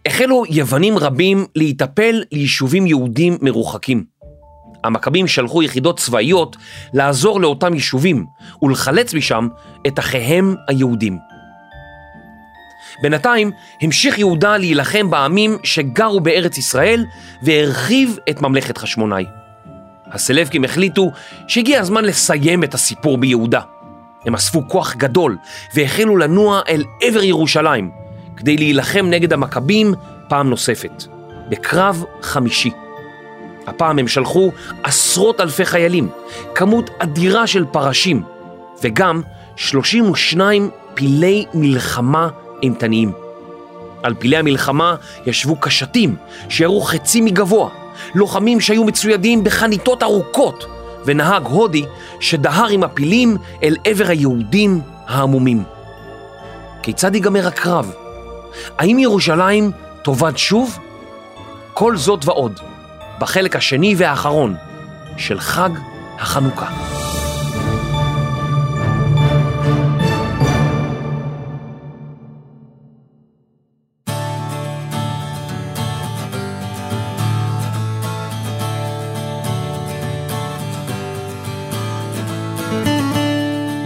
החלו 0.05 0.43
יוונים 0.49 0.97
רבים 0.97 1.45
להיטפל 1.55 2.23
ליישובים 2.31 2.87
יהודים 2.87 3.37
מרוחקים. 3.41 4.03
המכבים 4.83 5.27
שלחו 5.27 5.63
יחידות 5.63 5.99
צבאיות 5.99 6.57
לעזור 6.93 7.41
לאותם 7.41 7.73
יישובים 7.73 8.25
ולחלץ 8.61 9.13
משם 9.13 9.47
את 9.87 9.99
אחיהם 9.99 10.55
היהודים. 10.67 11.17
בינתיים 13.01 13.51
המשיך 13.81 14.19
יהודה 14.19 14.57
להילחם 14.57 15.09
בעמים 15.09 15.57
שגרו 15.63 16.19
בארץ 16.19 16.57
ישראל 16.57 17.05
והרחיב 17.43 18.17
את 18.29 18.41
ממלכת 18.41 18.77
חשמונאי. 18.77 19.25
הסלבקים 20.11 20.63
החליטו 20.63 21.11
שהגיע 21.47 21.79
הזמן 21.79 22.05
לסיים 22.05 22.63
את 22.63 22.73
הסיפור 22.73 23.17
ביהודה. 23.17 23.61
הם 24.25 24.35
אספו 24.35 24.67
כוח 24.67 24.95
גדול 24.95 25.37
והחלו 25.73 26.17
לנוע 26.17 26.61
אל 26.69 26.83
עבר 27.01 27.23
ירושלים 27.23 27.91
כדי 28.37 28.57
להילחם 28.57 29.05
נגד 29.09 29.33
המכבים 29.33 29.93
פעם 30.27 30.49
נוספת, 30.49 31.03
בקרב 31.49 32.03
חמישי. 32.21 32.71
הפעם 33.67 33.99
הם 33.99 34.07
שלחו 34.07 34.51
עשרות 34.83 35.41
אלפי 35.41 35.65
חיילים, 35.65 36.09
כמות 36.55 36.89
אדירה 36.99 37.47
של 37.47 37.65
פרשים, 37.65 38.23
וגם 38.83 39.21
32 39.55 40.69
פילי 40.93 41.45
מלחמה 41.53 42.29
אימתניים. 42.63 43.11
על 44.03 44.13
פילי 44.13 44.37
המלחמה 44.37 44.95
ישבו 45.25 45.55
קשתים 45.55 46.15
שירו 46.49 46.81
חצי 46.81 47.21
מגבוה, 47.21 47.69
לוחמים 48.15 48.59
שהיו 48.59 48.83
מצוידים 48.83 49.43
בחניתות 49.43 50.03
ארוכות, 50.03 50.65
ונהג 51.05 51.45
הודי 51.45 51.85
שדהר 52.19 52.67
עם 52.67 52.83
הפילים 52.83 53.37
אל 53.63 53.75
עבר 53.85 54.07
היהודים 54.07 54.81
ההמומים. 55.07 55.63
כיצד 56.83 57.15
ייגמר 57.15 57.47
הקרב? 57.47 57.91
האם 58.77 58.99
ירושלים 58.99 59.71
תאבד 60.03 60.37
שוב? 60.37 60.77
כל 61.73 61.97
זאת 61.97 62.25
ועוד, 62.25 62.59
בחלק 63.19 63.55
השני 63.55 63.95
והאחרון 63.97 64.55
של 65.17 65.39
חג 65.39 65.69
החנוכה. 66.19 66.98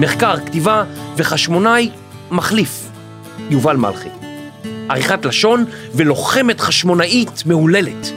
מחקר, 0.04 0.36
כתיבה 0.46 0.84
וחשמונאי 1.18 1.90
מחליף, 2.32 2.90
יובל 3.50 3.78
מלכי. 3.78 4.10
עריכת 4.90 5.26
לשון 5.26 5.66
ולוחמת 5.96 6.60
חשמונאית 6.60 7.44
מהוללת, 7.46 8.12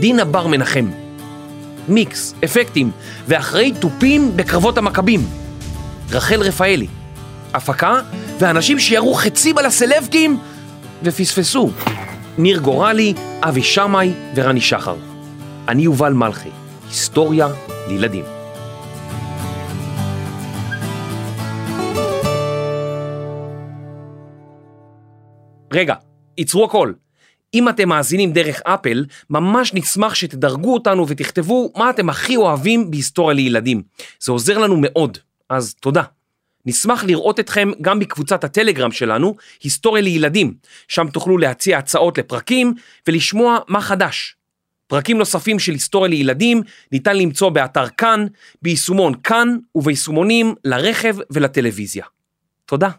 דינה 0.00 0.24
בר 0.24 0.46
מנחם. 0.46 0.90
מיקס, 1.88 2.34
אפקטים 2.44 2.90
ואחראי 3.28 3.72
תופים 3.80 4.36
בקרבות 4.36 4.78
המכבים, 4.78 5.20
רחל 6.10 6.40
רפאלי. 6.40 6.86
הפקה 7.54 8.00
ואנשים 8.38 8.78
שירו 8.78 9.14
חצים 9.14 9.58
על 9.58 9.66
הסלבקים 9.66 10.38
ופספסו, 11.02 11.70
ניר 12.38 12.58
גורלי, 12.58 13.14
אבי 13.42 13.62
שמאי 13.62 14.12
ורני 14.34 14.60
שחר. 14.60 14.96
אני 15.68 15.82
יובל 15.82 16.12
מלכי, 16.12 16.50
היסטוריה 16.88 17.48
לילדים. 17.88 18.39
רגע, 25.72 25.94
עצרו 26.36 26.64
הכל. 26.64 26.92
אם 27.54 27.68
אתם 27.68 27.88
מאזינים 27.88 28.32
דרך 28.32 28.60
אפל, 28.64 29.04
ממש 29.30 29.74
נשמח 29.74 30.14
שתדרגו 30.14 30.74
אותנו 30.74 31.08
ותכתבו 31.08 31.72
מה 31.76 31.90
אתם 31.90 32.10
הכי 32.10 32.36
אוהבים 32.36 32.90
בהיסטוריה 32.90 33.34
לילדים. 33.34 33.82
זה 34.20 34.32
עוזר 34.32 34.58
לנו 34.58 34.76
מאוד, 34.80 35.18
אז 35.48 35.74
תודה. 35.74 36.02
נשמח 36.66 37.04
לראות 37.04 37.40
אתכם 37.40 37.70
גם 37.80 37.98
בקבוצת 37.98 38.44
הטלגרם 38.44 38.92
שלנו, 38.92 39.36
היסטוריה 39.62 40.02
לילדים, 40.02 40.54
שם 40.88 41.08
תוכלו 41.08 41.38
להציע 41.38 41.78
הצעות 41.78 42.18
לפרקים 42.18 42.74
ולשמוע 43.08 43.58
מה 43.68 43.80
חדש. 43.80 44.36
פרקים 44.86 45.18
נוספים 45.18 45.58
של 45.58 45.72
היסטוריה 45.72 46.10
לילדים 46.10 46.62
ניתן 46.92 47.16
למצוא 47.16 47.48
באתר 47.48 47.88
כאן, 47.88 48.26
ביישומון 48.62 49.14
כאן 49.24 49.56
וביישומונים 49.74 50.54
לרכב 50.64 51.16
ולטלוויזיה. 51.30 52.04
תודה. 52.66 52.90